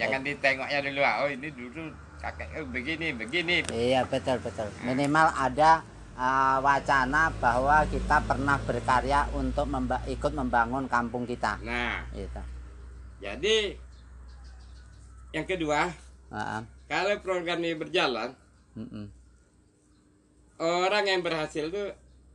[0.00, 1.82] Jangan ditengoknya dulu, oh ini dulu
[2.24, 3.56] kakek oh, begini, begini.
[3.68, 4.64] iya betul betul.
[4.80, 5.84] Minimal ada
[6.14, 11.58] uh, wacana bahwa kita pernah berkarya untuk memba- ikut membangun kampung kita.
[11.62, 12.42] Nah, Gitu.
[13.18, 13.76] jadi
[15.30, 15.90] yang kedua,
[16.30, 16.60] Heeh.
[16.86, 18.34] kalau program ini berjalan,
[18.74, 19.06] Mm-mm.
[20.58, 21.84] orang yang berhasil itu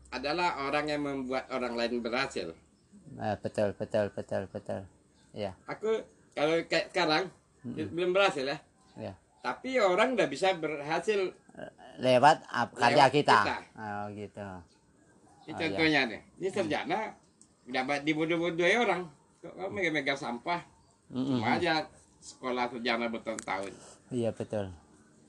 [0.09, 2.55] adalah orang yang membuat orang lain berhasil.
[3.15, 4.81] Eh, betul betul betul betul.
[5.35, 5.99] Iya, Aku
[6.31, 7.27] kalau kayak sekarang
[7.65, 8.57] belum berhasil ya,
[8.95, 9.13] iya.
[9.41, 11.35] tapi orang udah bisa berhasil.
[11.95, 12.43] Lewat
[12.73, 13.37] karya Lewat kita.
[13.41, 13.57] kita.
[13.75, 14.43] Oh, gitu.
[14.43, 14.55] Ini
[15.45, 15.55] Oh, iya.
[15.61, 16.99] contohnya nih, ini sarjana
[17.65, 19.05] dapat dibodoh-bodohi orang.
[19.39, 20.59] Kok kamu megang-megang sampah?
[21.07, 21.37] Mm-mm.
[21.37, 21.85] Cuma aja
[22.17, 23.71] sekolah sarjana bertahun-tahun.
[24.09, 24.73] Iya betul.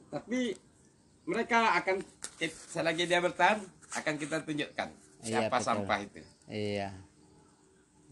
[0.09, 0.57] Tapi
[1.25, 2.01] mereka akan
[2.67, 3.61] selagi dia bertahan
[3.93, 4.89] akan kita tunjukkan
[5.21, 5.67] Iya, siapa betul.
[5.69, 6.21] sampah itu.
[6.47, 6.91] Iya.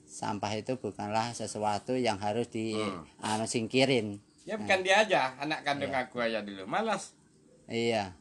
[0.05, 3.03] Sampah itu bukanlah sesuatu yang harus di Hmm.
[3.19, 4.21] anu, singkirin.
[4.45, 7.17] Ya bukan dia aja, anak kandung aku aja dulu malas.
[7.69, 8.13] Iya.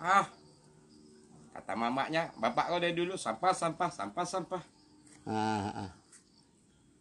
[0.00, 0.26] Ah,
[1.52, 4.62] kata mamanya, bapak kau dari dulu sampah, sampah, sampah, sampah.
[5.28, 5.90] Ah, ah.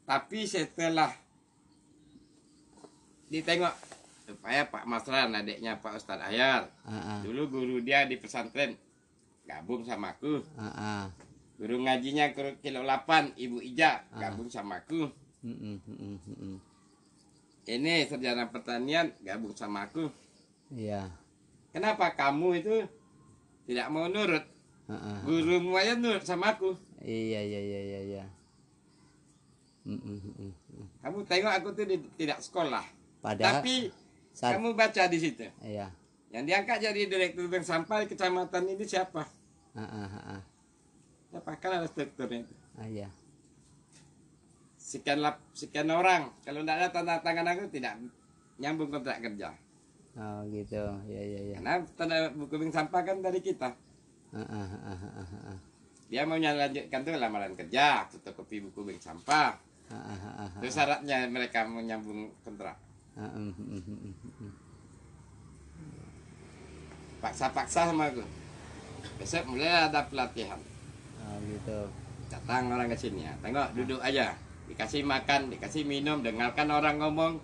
[0.09, 1.13] Tapi setelah
[3.29, 3.75] ditengok
[4.25, 7.19] supaya Pak Masran adiknya Pak Ustadz Ayar, Ah, ah.
[7.21, 8.73] dulu guru dia di pesantren
[9.45, 10.41] gabung sama aku.
[10.57, 11.05] Ah, ah.
[11.59, 15.11] Guru ngajinya ke kilo 8, Ibu Ija gabung sama aku.
[15.39, 16.55] Mm-mm, mm-mm, mm-mm.
[17.69, 20.09] Ini sarjana pertanian gabung sama aku.
[20.73, 21.09] Iya.
[21.69, 22.75] Kenapa kamu itu
[23.69, 24.41] tidak mau nurut?
[25.21, 26.73] Gurumu aja nurut sama aku.
[26.99, 28.23] Iya, iya, iya, iya, iya.
[30.99, 31.85] Kamu tengok aku tuh
[32.17, 32.85] tidak sekolah.
[33.21, 33.89] Padahal Tapi
[34.33, 35.45] saat- kamu baca di situ.
[35.61, 35.89] iya.
[36.29, 39.25] Yang diangkat jadi direktur bank sampah di kecamatan ini siapa?
[39.73, 40.41] Ah.
[41.29, 41.57] Siapa?
[41.57, 42.53] Kan ada strukturnya itu.
[42.77, 43.09] Ah, iya.
[44.77, 46.33] Sekian, lap, sekian orang.
[46.45, 47.97] Kalau tidak ada tanda tangan aku tidak
[48.57, 49.53] nyambung kontrak kerja.
[50.19, 50.83] Oh, gitu.
[51.07, 51.55] Iya, iya, iya.
[51.63, 53.71] Karena tanda buku bank sampah kan dari kita.
[54.35, 55.59] Ah, ah, ah, ah, ah.
[56.11, 59.55] Dia mau lanjutkan tuh lamaran kerja, fotokopi buku bank sampah.
[59.87, 62.75] Ah, ah, ah, ah, Itu syaratnya mereka mau nyambung kontrak.
[63.15, 64.53] mm, mm, mm, mm, mm.
[67.23, 68.23] Paksa-paksa sama aku.
[69.23, 70.59] Besok mulai ada pelatihan.
[71.23, 71.87] Oh, gitu.
[72.27, 73.33] Datang orang ke sini ya.
[73.39, 74.35] Tengok, duduk aja.
[74.67, 77.39] Dikasih makan, dikasih minum, dengarkan orang ngomong.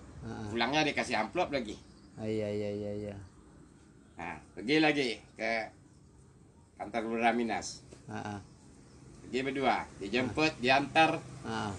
[0.52, 1.85] Pulangnya dikasih amplop lagi.
[2.16, 3.16] Ah, iya, iya, iya, iya.
[4.16, 5.68] Nah, pergi lagi ke
[6.74, 7.84] kantor Lurah Minas.
[8.08, 8.40] Ah, ah.
[9.20, 11.70] Pergi berdua, dijemput, diantar, Ah,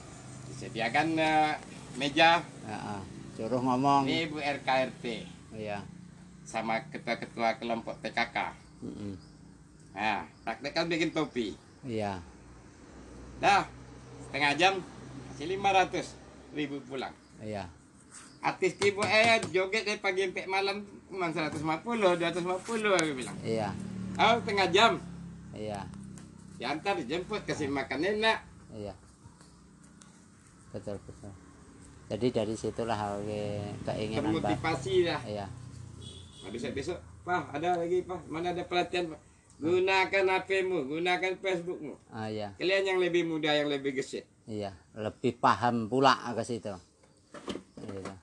[0.48, 1.54] disediakan eh,
[1.98, 2.46] meja.
[2.64, 3.02] ah, ah.
[3.34, 4.06] Suruh ngomong.
[4.06, 5.06] Ini Bu RKRT
[5.54, 5.82] Iya.
[6.42, 8.38] sama ketua-ketua kelompok PKK.
[8.82, 9.14] Mm-mm.
[9.94, 11.54] Nah, praktekkan bikin topi.
[11.82, 12.22] Iya.
[13.38, 13.66] Dah,
[14.24, 14.74] setengah jam,
[15.30, 16.14] kasih 500
[16.54, 17.14] ribu pulang.
[17.38, 17.70] Iya.
[18.48, 23.36] Artis ibu eh joget dari pagi sampai malam cuma 150, 250 aku bilang.
[23.44, 23.76] Iya.
[24.16, 24.96] Oh, tengah jam.
[25.52, 25.84] Iya.
[26.56, 28.40] Diantar, dijemput, kasih makan enak.
[28.72, 28.96] Iya.
[30.72, 31.32] Betul, betul.
[32.08, 33.44] Jadi dari situlah oke,
[33.84, 34.32] keinginan.
[34.32, 35.22] Termotivasi dah.
[35.28, 35.46] Iya.
[36.48, 36.98] Nah, besok-besok,
[37.28, 38.32] Pak, ada lagi, Pak.
[38.32, 39.22] Mana ada pelatihan, Pak?
[39.60, 42.00] Gunakan HP-mu, gunakan Facebook-mu.
[42.16, 42.56] Ah, iya.
[42.56, 44.24] Kalian yang lebih muda, yang lebih gesit.
[44.48, 44.72] Iya.
[44.96, 46.72] Lebih paham pula ke situ.
[47.84, 48.16] Iya.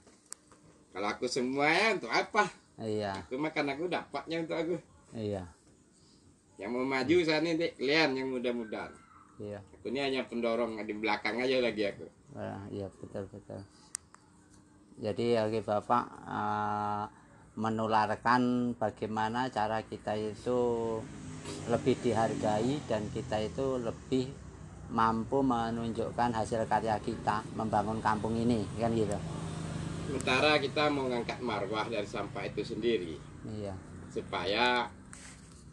[0.94, 2.46] Kalau aku semuanya untuk apa?
[2.78, 3.18] Iya.
[3.26, 4.76] Aku makan aku dapatnya untuk aku.
[5.10, 5.42] Iya.
[6.54, 8.94] Yang mau maju saat ini kalian yang muda-muda.
[9.42, 9.58] Iya.
[9.74, 12.06] Aku ini hanya pendorong di belakang aja lagi aku.
[12.70, 13.60] Iya betul betul.
[15.02, 17.04] Jadi oke Bapak eh,
[17.58, 21.02] menularkan bagaimana cara kita itu
[21.66, 24.30] lebih dihargai dan kita itu lebih
[24.94, 29.18] mampu menunjukkan hasil karya kita membangun kampung ini kan gitu.
[30.04, 33.72] Sementara kita mau ngangkat marwah dari sampah itu sendiri Iya.
[34.12, 34.88] supaya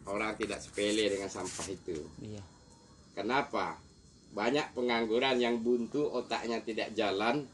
[0.08, 1.98] orang tidak sepele dengan sampah itu.
[2.20, 2.42] Iya.
[3.12, 3.76] Kenapa?
[4.32, 7.44] banyak pengangguran yang buntu otaknya tidak jalan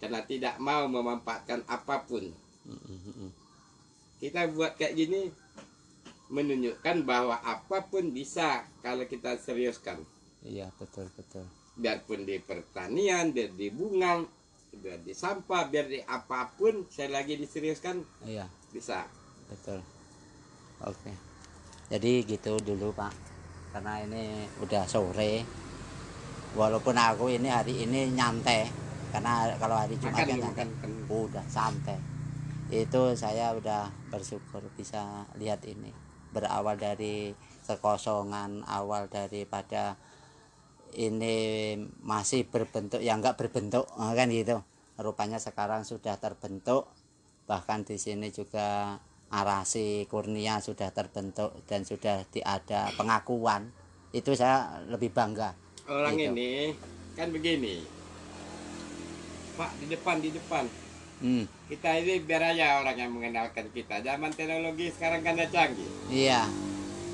[0.00, 2.32] karena tidak mau memanfaatkan apa pun.
[4.16, 5.28] Kita buat kayak gini
[6.32, 10.00] menunjukkan bahwa apa pun bisa kalau kita seriuskan.
[10.40, 11.44] Iya, betul betul.
[11.76, 14.24] Biarpun di pertanian, biar di bunga,
[14.72, 19.04] biar di sampah, biar di apa pun, saya lagi diseriuskan Iya, bisa.
[19.48, 19.84] betul.
[20.82, 21.12] Oke.
[21.92, 23.12] Jadi gitu dulu, Pak.
[23.76, 25.44] Karena ini udah sore.
[26.52, 28.68] Walaupun aku ini hari ini nyantai
[29.12, 30.66] karena kalau hari Jumat Makan kan nih, nyantai.
[31.08, 32.00] udah santai
[32.72, 35.92] itu saya udah bersyukur bisa lihat ini
[36.32, 37.36] berawal dari
[37.68, 40.00] kekosongan awal daripada
[40.94, 41.74] ini
[42.04, 44.60] masih berbentuk yang enggak berbentuk eh, kan gitu
[45.00, 46.86] rupanya sekarang sudah terbentuk
[47.48, 49.00] bahkan di sini juga
[49.32, 53.72] arasi kurnia sudah terbentuk dan sudah ada pengakuan
[54.12, 55.56] itu saya lebih bangga
[55.90, 56.30] Orang Gitu.
[56.30, 56.50] ini
[57.18, 57.82] kan begini.
[59.58, 60.64] Pak di depan di depan.
[61.20, 63.98] hmm, Kita ini biar aja orang yang mengenalkan kita.
[64.00, 65.90] Zaman teknologi sekarang kan canggih.
[66.08, 66.46] iya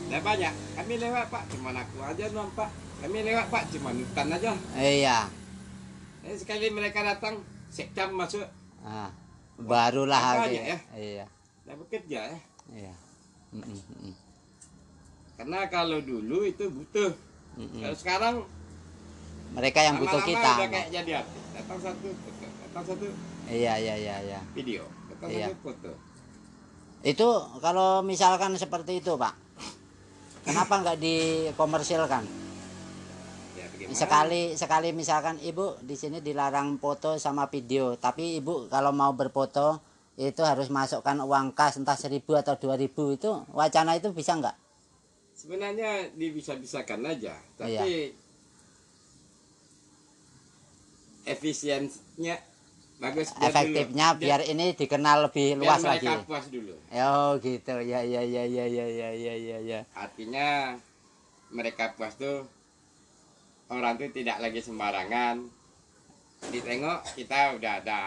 [0.08, 0.54] Udah banyak.
[0.76, 2.70] Kami lewat Pak, cuma aku aja doang Pak.
[2.98, 4.52] Kami lewat Pak, cuma hutan aja.
[4.74, 5.18] iya
[6.20, 8.44] Eh, sekali mereka datang, sekjam masuk,
[8.82, 9.08] ah,
[9.56, 10.78] barulah Apa aja ya?
[10.92, 11.24] iya
[11.62, 12.38] udah bekerja ya.
[12.70, 12.94] iya
[13.48, 14.14] Mm, mm, mm,
[15.34, 17.08] Karena kalau dulu itu butuh.
[17.54, 17.80] mm, mm.
[17.80, 18.34] Kalau sekarang
[19.50, 21.42] mereka yang butuh kita udah kayak jadi artis.
[21.54, 22.44] Datang satu, foto.
[22.44, 23.06] datang satu
[23.48, 25.46] iya iya iya iya video, datang Iya.
[25.48, 25.90] satu foto.
[27.00, 29.32] itu kalau misalkan seperti itu pak
[30.42, 32.26] kenapa nggak dikomersilkan
[33.78, 33.94] bagaimana?
[33.94, 39.78] sekali sekali misalkan ibu di sini dilarang foto sama video tapi ibu kalau mau berfoto
[40.18, 44.56] itu harus masukkan uang kas entah seribu atau dua ribu itu wacana itu bisa nggak
[45.38, 48.10] Sebenarnya dibisa-bisakan aja, tapi Iya.
[51.28, 52.34] efisiensinya
[52.98, 54.20] bagus biar efektifnya dulu.
[54.26, 56.74] biar ini dikenal lebih biar luas mereka lagi puas dulu.
[56.90, 60.74] oh gitu ya ya ya ya ya ya ya ya ya Artinya
[61.54, 62.42] mereka puas tuh
[63.68, 65.44] orang tuh tidak lagi sembarangan.
[66.48, 68.02] Ditengok kita udah ada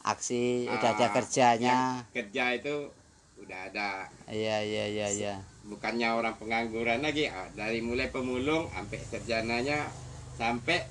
[0.00, 1.76] aksi udah ada Ah, kerjanya.
[2.10, 2.88] kerja itu
[3.36, 4.08] udah ada.
[4.26, 5.34] Iya iya iya iya.
[5.60, 7.28] bukannya orang pengangguran lagi.
[7.28, 9.86] Ah, dari mulai pemulung sampai sarjananya
[10.34, 10.82] sampai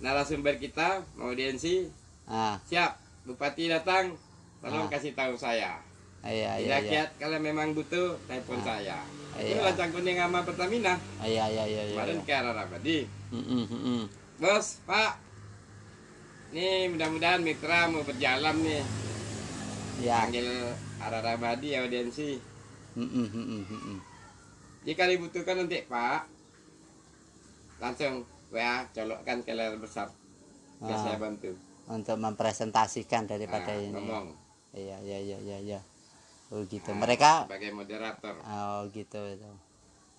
[0.00, 1.86] narasumber kita audiensi.
[2.26, 2.58] Ah.
[2.66, 4.18] Siap bupati datang.
[4.58, 4.90] Tolong Ah.
[4.90, 5.78] kasih tahu saya
[6.24, 8.64] iya iya iya kiat kalau memang butuh telepon Ah.
[8.64, 8.98] saya
[9.32, 9.48] Iya.
[9.48, 12.98] itu lancang kuning sama Pertamina iya iya iya iya kemarin ke arah Rabadi
[13.30, 14.02] Mm, mm, mm, mm.
[14.38, 15.16] bos pak
[16.52, 18.84] nih mudah-mudahan mitra mau berjalan nih
[20.00, 20.48] ya panggil
[20.98, 22.30] arah Rabadi audiensi
[22.92, 23.98] Mm, mm, mm, mm, mm, mm.
[24.82, 26.28] Jika dibutuhkan nanti Pak,
[27.78, 28.20] langsung
[28.50, 30.12] WA colokkan ke layar besar.
[30.76, 31.00] Biar Ah.
[31.00, 31.56] saya bantu.
[31.84, 34.28] untuk mempresentasikan daripada Ah, ini ngomong.
[34.72, 35.80] iya iya iya iya iya
[36.52, 38.34] oh gitu mereka sebagai moderator.
[38.38, 39.50] oh gitu itu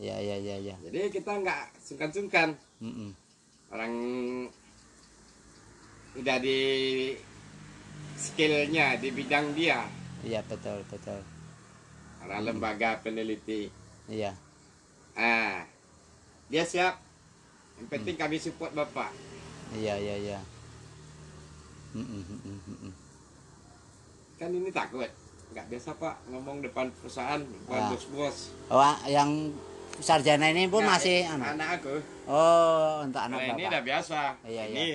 [0.02, 2.58] iya iya iya iya Jadi kita nggak sungkan-sungkan.
[2.82, 3.12] Mm, mm.
[3.70, 3.94] Orang
[6.14, 6.60] udah di
[8.18, 9.86] skillnya di bidang dia.
[10.22, 11.22] iya betul betul
[12.24, 13.70] Orang lembaga peneliti.
[14.10, 14.34] iya
[15.14, 15.62] Ah,
[16.50, 16.98] dia siap.
[17.78, 19.14] Yang penting kami support bapak.
[19.78, 20.40] iya iya iya
[21.94, 22.94] Mm, mm, mm, mm, mm, mm.
[24.34, 25.06] Kan ini takut.
[25.54, 27.90] Nggak biasa pak ngomong depan perusahaan, depan Ah.
[27.90, 28.38] bos-bos.
[28.68, 29.30] oh yang
[29.96, 31.44] sarjana ini pun Nggak, masih eh, anu.
[31.48, 31.96] anak aku.
[32.26, 34.20] oh untuk anak Kalau ini udah biasa.
[34.42, 34.88] Iya, ini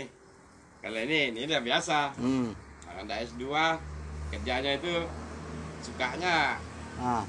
[0.79, 1.99] kalau ini ini udah biasa.
[2.19, 2.49] hmm.
[2.83, 3.45] Kalau ada S2
[4.29, 4.95] kerjanya itu
[5.79, 6.59] sukanya
[6.99, 7.23] ah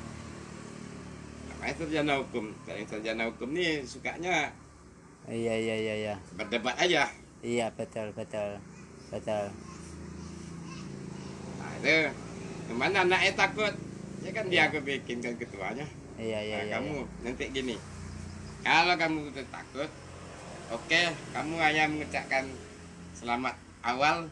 [1.48, 2.46] namanya sarjana hukum.
[2.66, 4.50] Kalau sarjana hukum nih sukanya
[5.30, 7.06] iya iya iya iya berdebat aja.
[7.40, 8.58] iya betul betul
[9.08, 9.46] betul
[11.56, 11.98] Nah itu
[12.70, 13.74] ke mana anaknya takut?
[14.22, 15.90] Ya kan dia aku bikinkan ketuanya.
[16.16, 17.24] iya iya Nah, iya kamu iya.
[17.26, 17.76] nanti gini.
[18.60, 19.90] Kalau kamu betul takut,
[20.70, 21.02] oke,
[21.32, 22.44] kamu hanya mengucapkan
[23.12, 24.28] selamat awal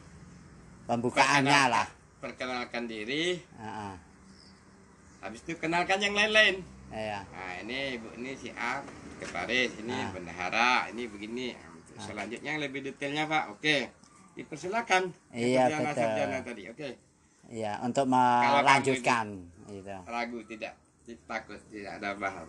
[0.86, 1.88] pembukaannya perkenalkan- lah
[2.18, 3.96] Perkenalkan diri, Ah, ah.
[5.20, 6.60] habis itu kenalkan yang lain-lain.
[6.90, 8.82] iya Nah ini ibu ini si A,
[9.14, 10.12] sekretaris, ini Ah.
[10.12, 11.54] bendahara, ini begini.
[11.54, 13.78] Nah, untuk Selanjutnya yang lebih detailnya pak, oke.
[14.34, 15.10] Dipersilakan.
[15.32, 15.94] Iya, betul.
[15.96, 16.90] sarjana tadi, oke.
[17.48, 19.32] Iya untuk melanjutkan
[19.68, 20.74] gitu Ragu tidak,
[21.28, 22.48] takut, tidak ada bahan.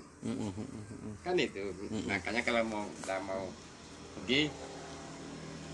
[1.22, 1.62] Kan itu.
[2.06, 3.42] Makanya kalau mau udah mau
[4.18, 4.50] pergi,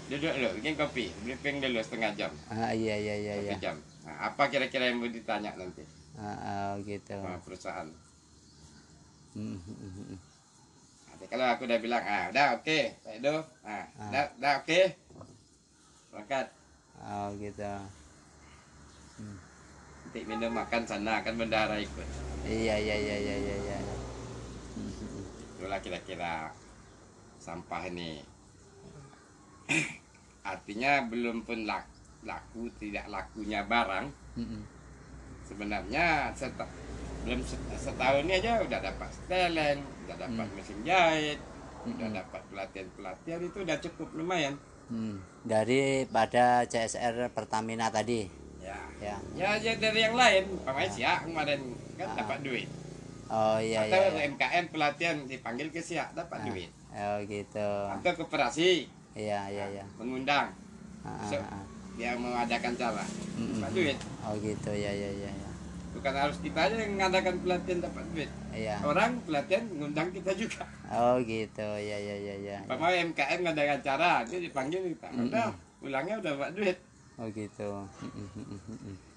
[0.08, 3.76] duduk dulu, bikin kopi, briefing dulu setengah jam, ah iya iya iya iya jam.
[4.04, 5.80] Nah, apa kira-kira yang mau ditanya nanti
[6.14, 7.88] Ah, ah, gitu sama perusahaan?
[11.08, 14.08] Nanti kalau aku udah bilang, ah udah oke, Pak Edo, ah, Ah.
[14.12, 14.80] udah, udah oke,
[16.12, 16.46] berangkat.
[17.00, 17.72] oh gitu
[20.14, 22.06] Nanti minum makan sana kan bendara ikut.
[22.46, 23.78] iya iya iya iya iya iya
[25.58, 26.54] Itulah kira-kira
[27.42, 28.22] sampah ini.
[30.46, 31.90] Artinya belum pun laku,
[32.22, 34.06] laku tidak lakunya barang.
[34.38, 34.62] Mm-mm.
[35.42, 36.62] Sebenarnya seta,
[37.26, 41.42] belum set- setahun ini aja udah dapat setelan, udah dapat mesin jahit,
[41.90, 42.18] udah Hmm.
[42.22, 44.54] dapat pelatihan-pelatihan itu udah cukup lumayan.
[44.84, 45.18] Hmm.
[45.42, 48.43] daripada CSR Pertamina tadi
[49.04, 49.16] Ya.
[49.36, 51.60] ya Ya dari yang lain, pemain siak kemarin
[51.94, 52.16] kan Ah.
[52.16, 52.68] dapat duit.
[53.26, 54.20] oh iya Atau iya, iya.
[54.26, 56.46] UMKM pelatihan dipanggil ke siak dapat Ah.
[56.46, 56.70] duit.
[56.94, 60.48] oh gitu Atau koperasi iya iya iya mengundang
[61.00, 61.60] Ah, ah, So, ah.
[61.94, 63.04] dia mengadakan cara
[63.34, 63.60] Mm-mm.
[63.60, 63.96] dapat duit.
[64.22, 65.50] oh gitu ya ya ya ya
[65.94, 68.30] Bukan harus kita aja yang mengadakan pelatihan dapat duit.
[68.50, 70.66] iya Orang pelatihan mengundang kita juga.
[70.86, 72.58] oh gitu ya ya ya ya ya.
[72.66, 75.06] Pama UMKM ngadakan cara, dia dipanggil kita.
[75.14, 76.76] Udah, pulangnya udah dapat duit.
[77.16, 77.68] Oh gitu.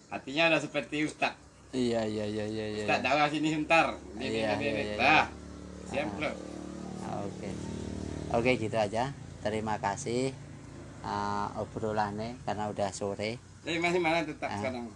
[0.08, 1.34] Artinya udah seperti ustad.
[1.70, 3.92] iya iya iya iya iya Ustad dakwah sini sebentar.
[4.16, 5.04] Iya, iya, iya, Dah.
[5.04, 5.20] iya.
[5.88, 6.32] Siap, Bro.
[7.04, 7.50] Ah, Oke.
[8.34, 9.12] Oke gitu aja.
[9.40, 10.32] Terima kasih
[11.02, 13.36] uh, obrolannya karena udah sore.
[13.64, 14.56] Jadi masih mana tetap Ah.
[14.58, 14.88] sekarang?